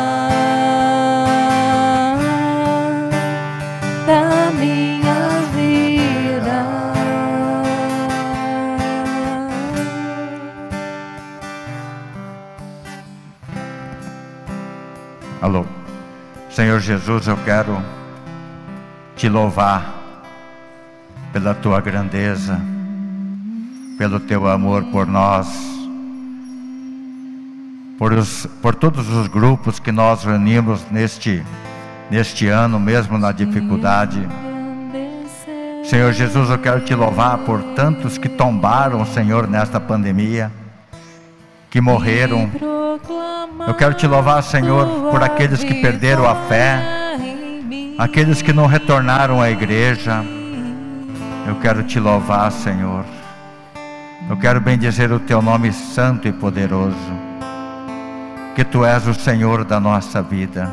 [15.39, 15.65] Alô.
[16.49, 17.77] Senhor Jesus, eu quero
[19.15, 19.93] te louvar
[21.31, 22.59] pela tua grandeza,
[23.99, 25.47] pelo teu amor por nós,
[27.99, 31.43] por, os, por todos os grupos que nós reunimos neste,
[32.09, 34.27] neste ano, mesmo na dificuldade.
[35.83, 40.51] Senhor Jesus, eu quero te louvar por tantos que tombaram, Senhor, nesta pandemia,
[41.69, 42.49] que morreram.
[43.67, 46.81] Eu quero te louvar, Senhor, por aqueles que perderam a fé,
[47.97, 50.23] aqueles que não retornaram à igreja.
[51.47, 53.05] Eu quero te louvar, Senhor.
[54.29, 56.95] Eu quero bendizer o teu nome santo e poderoso.
[58.55, 60.69] Que tu és o Senhor da nossa vida.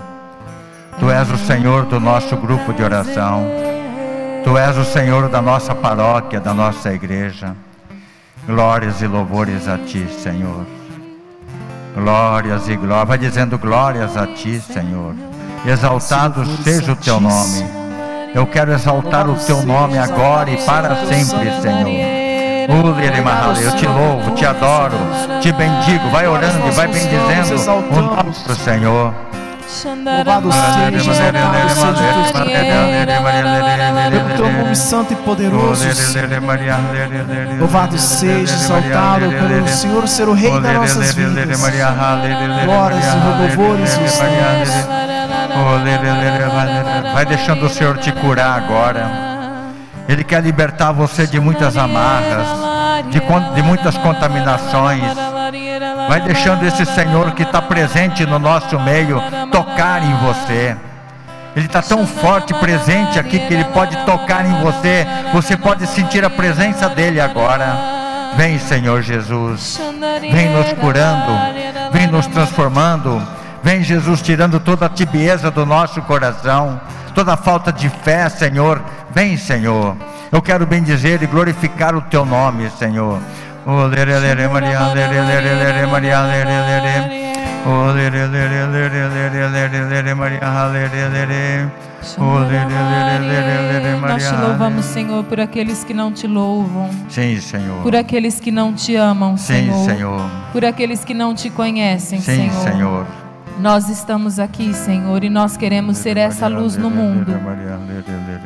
[0.99, 3.47] Tu és o Senhor do nosso grupo de oração.
[4.43, 7.55] Tu és o Senhor da nossa paróquia, da nossa igreja.
[8.47, 10.67] Glórias e louvores a ti, Senhor.
[11.95, 13.09] Glórias e glórias.
[13.09, 15.15] Vai dizendo glórias a ti, Senhor.
[15.67, 17.65] Exaltado seja o teu nome.
[18.35, 21.89] Eu quero exaltar o teu nome agora e para sempre, Senhor.
[23.63, 24.97] Eu te louvo, te adoro,
[25.41, 26.09] te bendigo.
[26.11, 27.55] Vai orando e vai bendizendo
[27.93, 29.15] o nome do Senhor.
[30.17, 32.31] Louvado seja, exaltado seja
[34.11, 35.85] pelo teu nome santo e poderoso.
[37.59, 41.61] Louvado seja, exaltado pelo Senhor ser o Rei das nossas vidas.
[42.65, 43.17] Glórias e
[43.57, 44.69] louvores e estamos.
[47.13, 49.11] Vai deixando o Senhor te curar agora.
[50.09, 52.47] Ele quer libertar você de muitas amarras,
[53.11, 53.21] de,
[53.55, 55.03] de muitas contaminações.
[56.09, 60.77] Vai deixando esse Senhor que está presente no nosso meio tocar em você.
[61.57, 65.07] Ele está tão forte, presente aqui, que Ele pode tocar em você.
[65.33, 67.77] Você pode sentir a presença dEle agora.
[68.37, 69.81] Vem, Senhor Jesus.
[70.21, 71.33] Vem nos curando.
[71.93, 73.23] Vem nos transformando.
[73.63, 76.79] Vem, Jesus, tirando toda a tibieza do nosso coração,
[77.15, 78.83] toda a falta de fé, Senhor.
[79.11, 79.97] Vem, Senhor.
[80.31, 83.21] Eu quero bendizer e glorificar o teu nome, Senhor.
[83.67, 87.33] Oh, lere, lere, Maria, lere, lere, lere, Maria, lere, lere.
[87.67, 91.73] Oh, lere, lere, lere, lere, lere, lere, Maria, lere, lere.
[92.19, 94.49] Oh, lere, lere, lere, lere, Nós te Maria.
[94.49, 97.83] louvamos, Senhor, por aqueles que não te louvam, Sim, Senhor.
[97.83, 100.31] por aqueles que não te amam, Sim, Senhor, Senhor.
[100.53, 103.07] por aqueles que não te conhecem, Sim, Senhor.
[103.59, 107.33] Nós estamos aqui, Senhor, e nós queremos ser essa luz no mundo.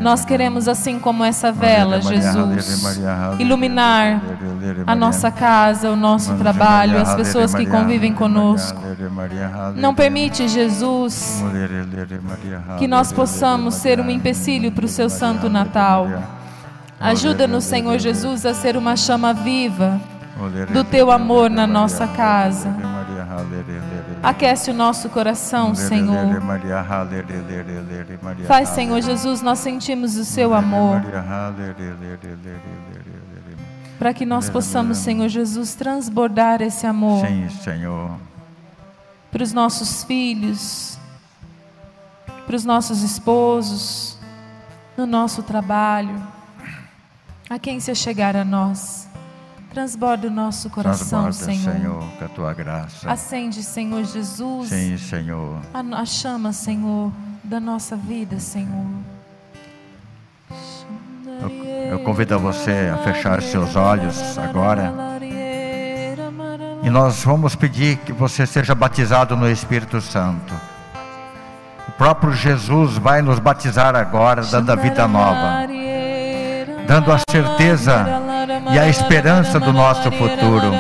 [0.01, 2.93] Nós queremos, assim como essa vela, Jesus,
[3.39, 4.21] iluminar
[4.87, 8.81] a nossa casa, o nosso trabalho, as pessoas que convivem conosco.
[9.77, 11.43] Não permite, Jesus,
[12.79, 16.07] que nós possamos ser um empecilho para o seu santo Natal.
[17.01, 20.01] Ajuda-nos, Senhor Jesus, a ser uma chama viva
[20.73, 22.69] do teu amor na nossa casa.
[24.23, 26.41] Aquece o nosso coração, Senhor.
[28.47, 31.01] Faz, Senhor Jesus, nós sentimos o seu amor.
[33.99, 38.13] Para que nós possamos, Senhor Jesus, transbordar esse amor Sim, Senhor.
[39.31, 40.97] para os nossos filhos,
[42.47, 44.17] para os nossos esposos,
[44.97, 46.15] no nosso trabalho,
[47.51, 49.08] a quem se chegar a nós.
[49.79, 51.73] Transborda o nosso coração, Transborda, Senhor.
[51.73, 53.09] Senhor, com a tua graça.
[53.09, 55.57] Acende, Senhor Jesus, Sim, Senhor.
[55.73, 57.13] a, a chama, Senhor,
[57.45, 58.87] da nossa vida, Senhor.
[61.41, 61.49] Eu,
[61.93, 64.93] eu convido a você a fechar seus olhos agora.
[66.83, 70.55] E nós vamos pedir que você seja batizado no Espírito Santo.
[71.87, 75.69] O próprio Jesus vai nos batizar agora, dando a vida nova,
[76.89, 78.07] dando a certeza
[78.73, 80.73] e a esperança do nosso futuro.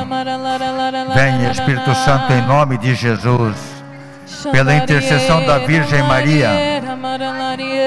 [1.14, 3.54] Vem, Espírito Santo, em nome de Jesus,
[4.50, 6.48] pela intercessão da Virgem Maria,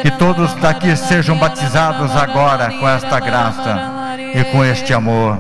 [0.03, 3.75] que todos daqui sejam batizados agora com esta graça
[4.35, 5.39] e com este amor.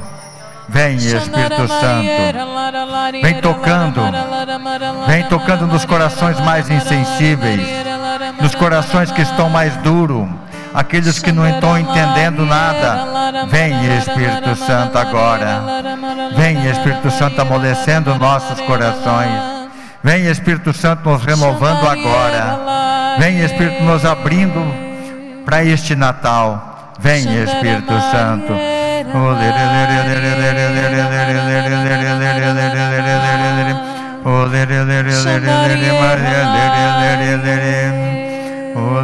[0.67, 4.01] Vem, Espírito Santo, vem tocando,
[5.05, 7.61] vem tocando nos corações mais insensíveis,
[8.41, 10.27] nos corações que estão mais duros,
[10.73, 13.45] aqueles que não estão entendendo nada.
[13.47, 15.61] Vem, Espírito Santo, agora.
[16.35, 19.61] Vem, Espírito Santo, amolecendo nossos corações.
[20.03, 23.17] Vem, Espírito Santo, nos renovando agora.
[23.19, 24.61] Vem, Espírito, nos abrindo
[25.45, 26.93] para este Natal.
[26.99, 28.53] Vem, Espírito Santo.
[29.13, 29.35] Oh,
[38.75, 39.01] o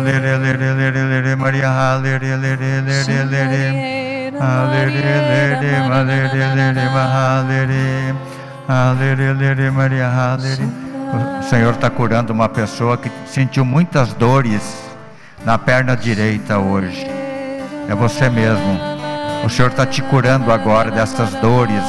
[9.71, 10.09] Maria Maria
[11.39, 14.83] o Senhor está curando uma pessoa que sentiu muitas dores
[15.45, 17.07] na perna direita hoje.
[17.89, 18.79] É você mesmo.
[19.45, 21.83] O Senhor está te curando agora dessas dores.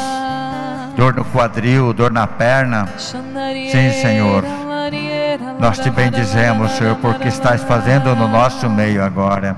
[0.96, 2.88] Dor no quadril, dor na perna.
[2.96, 4.44] Sim, Senhor.
[5.58, 9.56] Nós te bendizemos, Senhor, porque estás fazendo no nosso meio agora.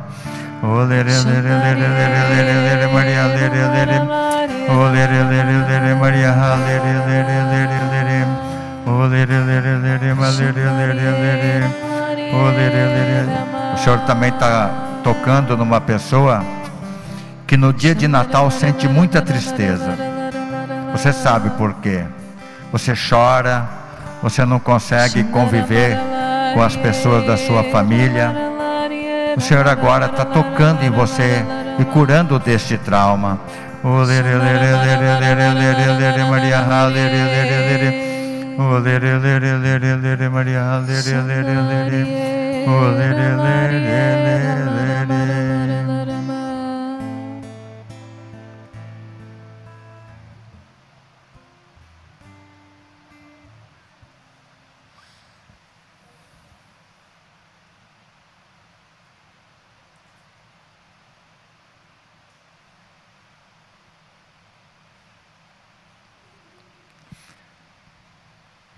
[13.73, 14.71] O Senhor também está
[15.03, 16.45] tocando numa pessoa
[17.47, 19.97] que no dia de Natal sente muita tristeza.
[20.93, 22.05] Você sabe por quê?
[22.71, 23.80] Você chora,
[24.23, 25.97] você não consegue conviver
[26.55, 28.35] com as pessoas da sua família.
[29.37, 31.45] O Senhor agora está tocando em você
[31.79, 33.41] e curando deste trauma.
[33.83, 34.05] Oh,
[43.55, 44.80] Maria,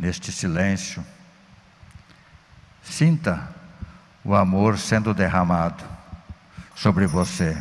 [0.02, 1.06] neste silêncio,
[2.82, 3.48] sinta
[4.24, 5.84] o amor sendo derramado
[6.74, 7.56] sobre você.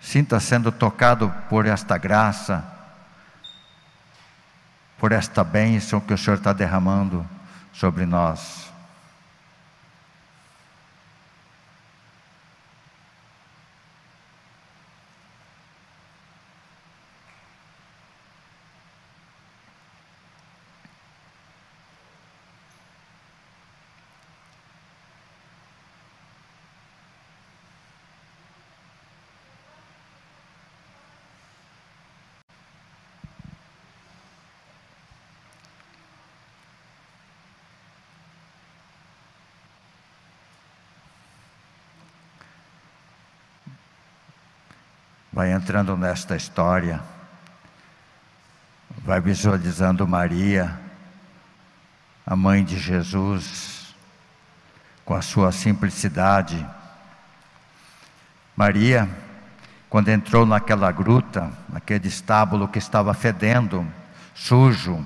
[0.00, 2.64] Sinta sendo tocado por esta graça,
[4.96, 7.28] por esta bênção que o Senhor está derramando
[7.70, 8.71] sobre nós.
[45.42, 47.00] Vai entrando nesta história,
[49.04, 50.78] vai visualizando Maria,
[52.24, 53.92] a mãe de Jesus,
[55.04, 56.64] com a sua simplicidade.
[58.56, 59.08] Maria,
[59.90, 63.84] quando entrou naquela gruta, naquele estábulo que estava fedendo,
[64.36, 65.04] sujo,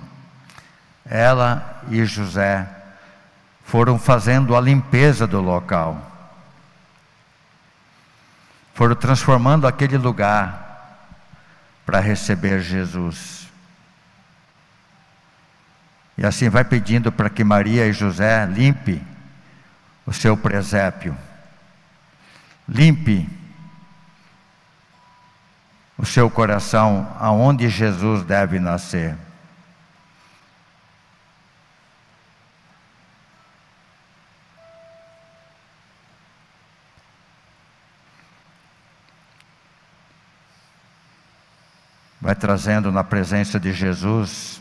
[1.07, 2.69] ela e José
[3.65, 6.13] foram fazendo a limpeza do local
[8.77, 11.01] foram transformando aquele lugar
[11.87, 13.49] para receber Jesus.
[16.19, 19.03] E assim vai pedindo para que Maria e José limpe
[20.05, 21.17] o seu presépio,
[22.69, 23.27] limpe
[25.97, 29.17] o seu coração aonde Jesus deve nascer.
[42.21, 44.61] Vai trazendo na presença de Jesus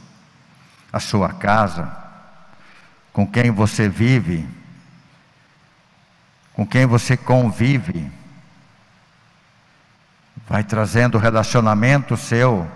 [0.92, 1.92] a sua casa,
[3.12, 4.48] com quem você vive,
[6.54, 8.12] com quem você convive,
[10.48, 12.70] vai trazendo o relacionamento seu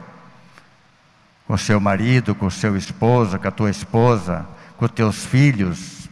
[1.46, 4.46] com seu marido, com seu esposo, com a tua esposa,
[4.78, 6.08] com teus filhos.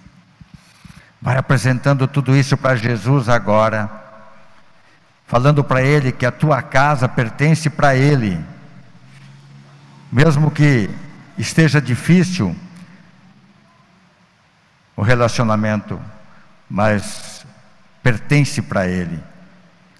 [1.21, 3.87] Vai apresentando tudo isso para Jesus agora,
[5.27, 8.43] falando para Ele que a tua casa pertence para Ele
[10.11, 10.89] mesmo que
[11.37, 12.55] esteja difícil
[14.95, 15.99] o relacionamento,
[16.69, 17.45] mas
[18.01, 19.21] pertence para Ele.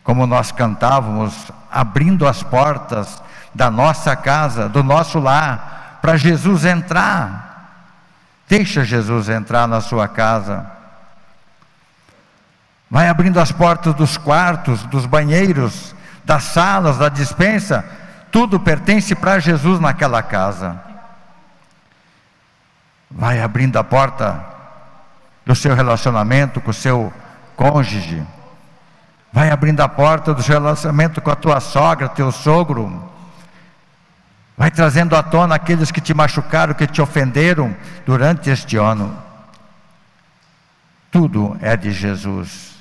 [0.04, 3.22] Como nós cantávamos, abrindo as portas
[3.54, 7.48] da nossa casa, do nosso lar, para Jesus entrar.
[8.48, 10.66] Deixa Jesus entrar na sua casa.
[12.90, 15.94] Vai abrindo as portas dos quartos, dos banheiros,
[16.24, 17.84] das salas, da dispensa,
[18.32, 20.80] tudo pertence para Jesus naquela casa.
[23.10, 24.44] Vai abrindo a porta
[25.46, 27.12] do seu relacionamento com o seu
[27.56, 28.26] cônjuge.
[29.32, 33.08] Vai abrindo a porta do seu relacionamento com a tua sogra, teu sogro.
[34.58, 37.76] Vai trazendo à tona aqueles que te machucaram, que te ofenderam
[38.06, 39.16] durante este ano.
[41.12, 42.76] Tudo é de Jesus.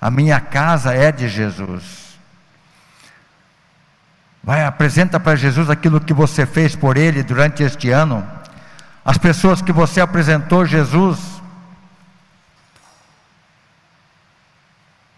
[0.00, 2.09] A minha casa é de Jesus.
[4.42, 8.26] Vai, apresenta para Jesus aquilo que você fez por ele durante este ano.
[9.04, 11.18] As pessoas que você apresentou Jesus.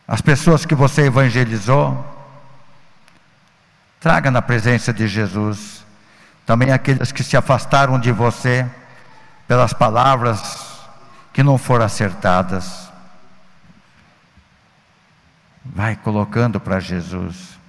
[0.06, 2.04] As pessoas que você evangelizou.
[4.00, 5.84] Traga na presença de Jesus.
[6.44, 8.68] Também aqueles que se afastaram de você
[9.46, 10.80] pelas palavras
[11.32, 12.90] que não foram acertadas.
[15.64, 17.61] Vai colocando para Jesus.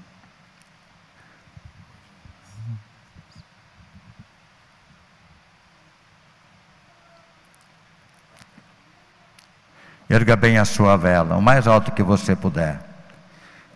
[10.14, 12.80] Erga bem a sua vela, o mais alto que você puder.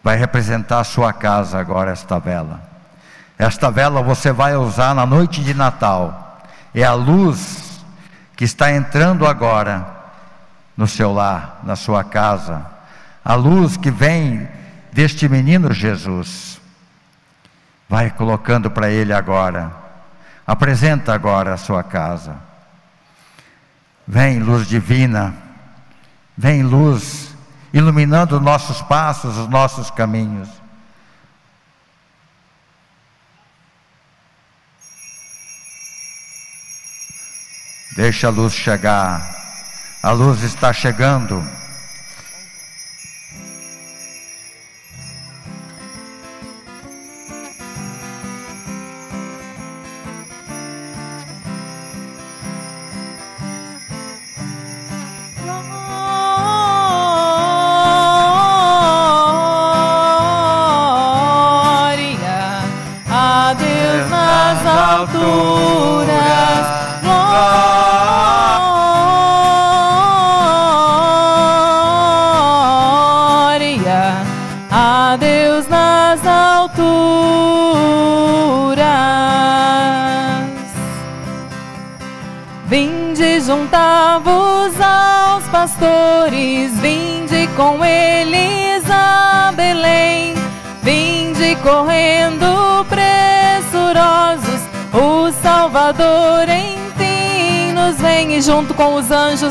[0.03, 2.61] Vai representar a sua casa agora, esta vela.
[3.39, 6.39] Esta vela você vai usar na noite de Natal.
[6.75, 7.83] É a luz
[8.35, 9.83] que está entrando agora
[10.77, 12.63] no seu lar, na sua casa.
[13.25, 14.47] A luz que vem
[14.93, 16.61] deste menino Jesus.
[17.89, 19.71] Vai colocando para ele agora.
[20.45, 22.35] Apresenta agora a sua casa.
[24.07, 25.46] Vem, luz divina
[26.37, 27.35] Vem luz,
[27.73, 30.47] iluminando nossos passos, os nossos caminhos.
[37.95, 39.35] Deixa a luz chegar.
[40.03, 41.43] A luz está chegando.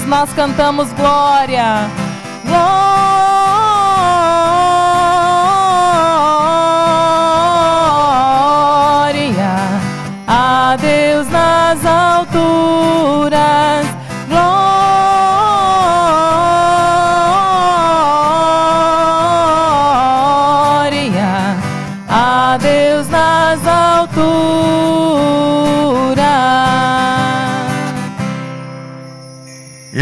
[0.06, 1.90] Nós cantamos glória.
[2.44, 2.85] Glória.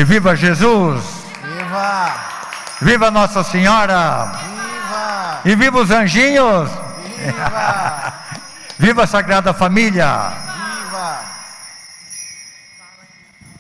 [0.04, 1.02] E viva Jesus!
[1.42, 2.14] Viva!
[2.82, 4.32] Viva Nossa Senhora!
[4.34, 5.40] Viva!
[5.46, 6.68] E viva os anjinhos!
[7.16, 8.14] Viva!
[8.76, 10.30] Viva a Sagrada Família!
[10.84, 11.20] Viva!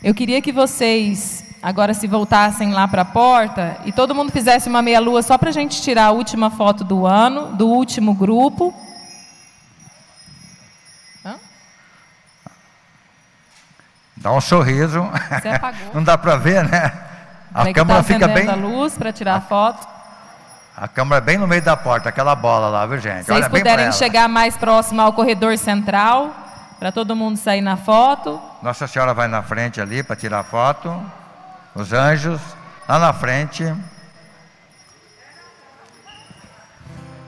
[0.02, 4.68] Eu queria que vocês agora se voltassem lá para a porta e todo mundo fizesse
[4.68, 8.74] uma meia-lua só para a gente tirar a última foto do ano, do último grupo.
[14.34, 15.02] Um sorriso.
[15.40, 15.90] Você apagou.
[15.94, 16.92] Não dá para ver, né?
[17.52, 18.48] A que câmera tá fica bem.
[18.48, 19.86] a luz para tirar a foto.
[20.76, 23.20] A câmera bem no meio da porta, aquela bola lá, viu, gente?
[23.20, 26.34] Se vocês Olha puderem chegar mais próximo ao corredor central,
[26.80, 28.40] para todo mundo sair na foto.
[28.60, 31.00] Nossa Senhora vai na frente ali para tirar foto.
[31.74, 32.40] Os anjos
[32.88, 33.72] lá na frente.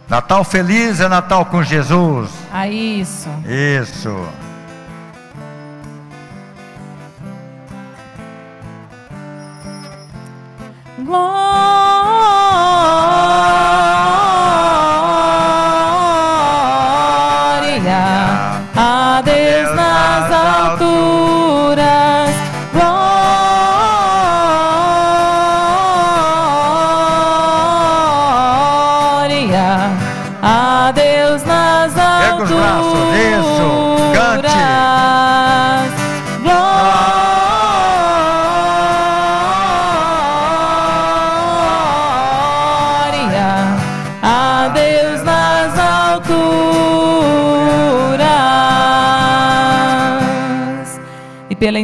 [0.09, 2.31] Natal feliz é Natal com Jesus.
[2.53, 3.29] Ah, isso.
[3.47, 4.29] Isso.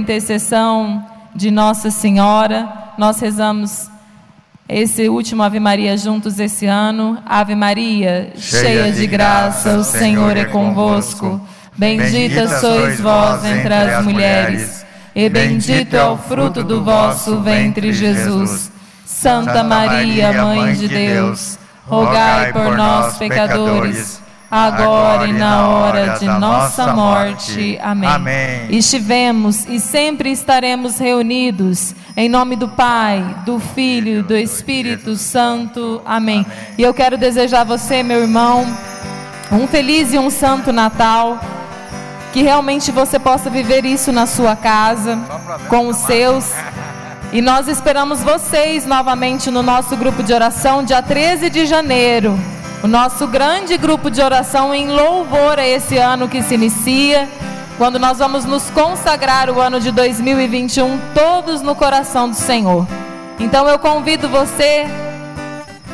[0.03, 1.05] Intercessão
[1.35, 2.69] de Nossa Senhora,
[2.99, 3.89] nós rezamos
[4.69, 7.19] esse último Ave Maria juntos esse ano.
[7.25, 11.41] Ave Maria, cheia, de graça, o Senhor é convosco.
[11.77, 14.85] Bendita sois vós entre as mulheres,
[15.15, 18.71] e bendito é o fruto do vosso ventre, Jesus.
[19.07, 24.22] Santa Maria, Mãe de Deus, rogai por nós, pecadores,
[24.53, 27.79] agora e na hora de nossa morte.
[27.81, 28.09] Amém.
[28.11, 28.67] Amém.
[28.69, 36.03] Estivemos e sempre estaremos reunidos em nome do Pai, do Filho e do Espírito Santo.
[36.05, 36.45] Amém.
[36.77, 38.67] E eu quero desejar a você, meu irmão,
[39.51, 41.41] um feliz e um santo Natal.
[42.35, 45.19] Que realmente você possa viver isso na sua casa,
[45.69, 46.51] com os seus.
[47.33, 52.39] E nós esperamos vocês novamente no nosso grupo de oração, dia 13 de janeiro.
[52.83, 57.29] O nosso grande grupo de oração em louvor a esse ano que se inicia,
[57.79, 62.85] quando nós vamos nos consagrar o ano de 2021, todos no coração do Senhor.
[63.39, 64.85] Então eu convido você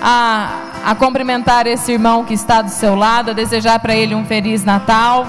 [0.01, 4.24] a, a cumprimentar esse irmão que está do seu lado, a desejar para ele um
[4.24, 5.27] Feliz Natal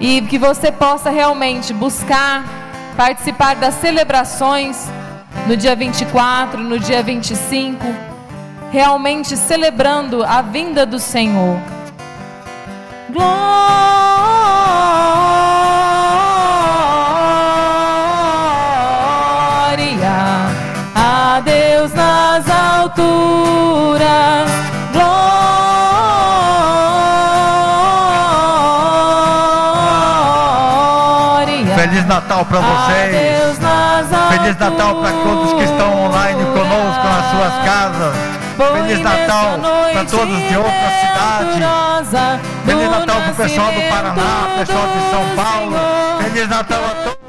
[0.00, 2.44] e que você possa realmente buscar
[2.96, 4.88] participar das celebrações
[5.46, 8.09] no dia 24, no dia 25,
[8.70, 11.58] realmente celebrando a vinda do Senhor.
[13.10, 13.30] Glória
[20.94, 24.00] a Deus nas alturas.
[31.42, 31.74] Glória.
[31.74, 33.58] Feliz Natal para vocês.
[34.30, 38.14] Feliz Natal para todos que estão online conosco nas suas casas.
[38.60, 39.58] Feliz Natal
[39.92, 41.62] para todos de outra cidade.
[42.66, 45.76] Feliz Natal para o pessoal do Paraná, pessoal de São Paulo.
[46.22, 47.19] Feliz Natal a todos.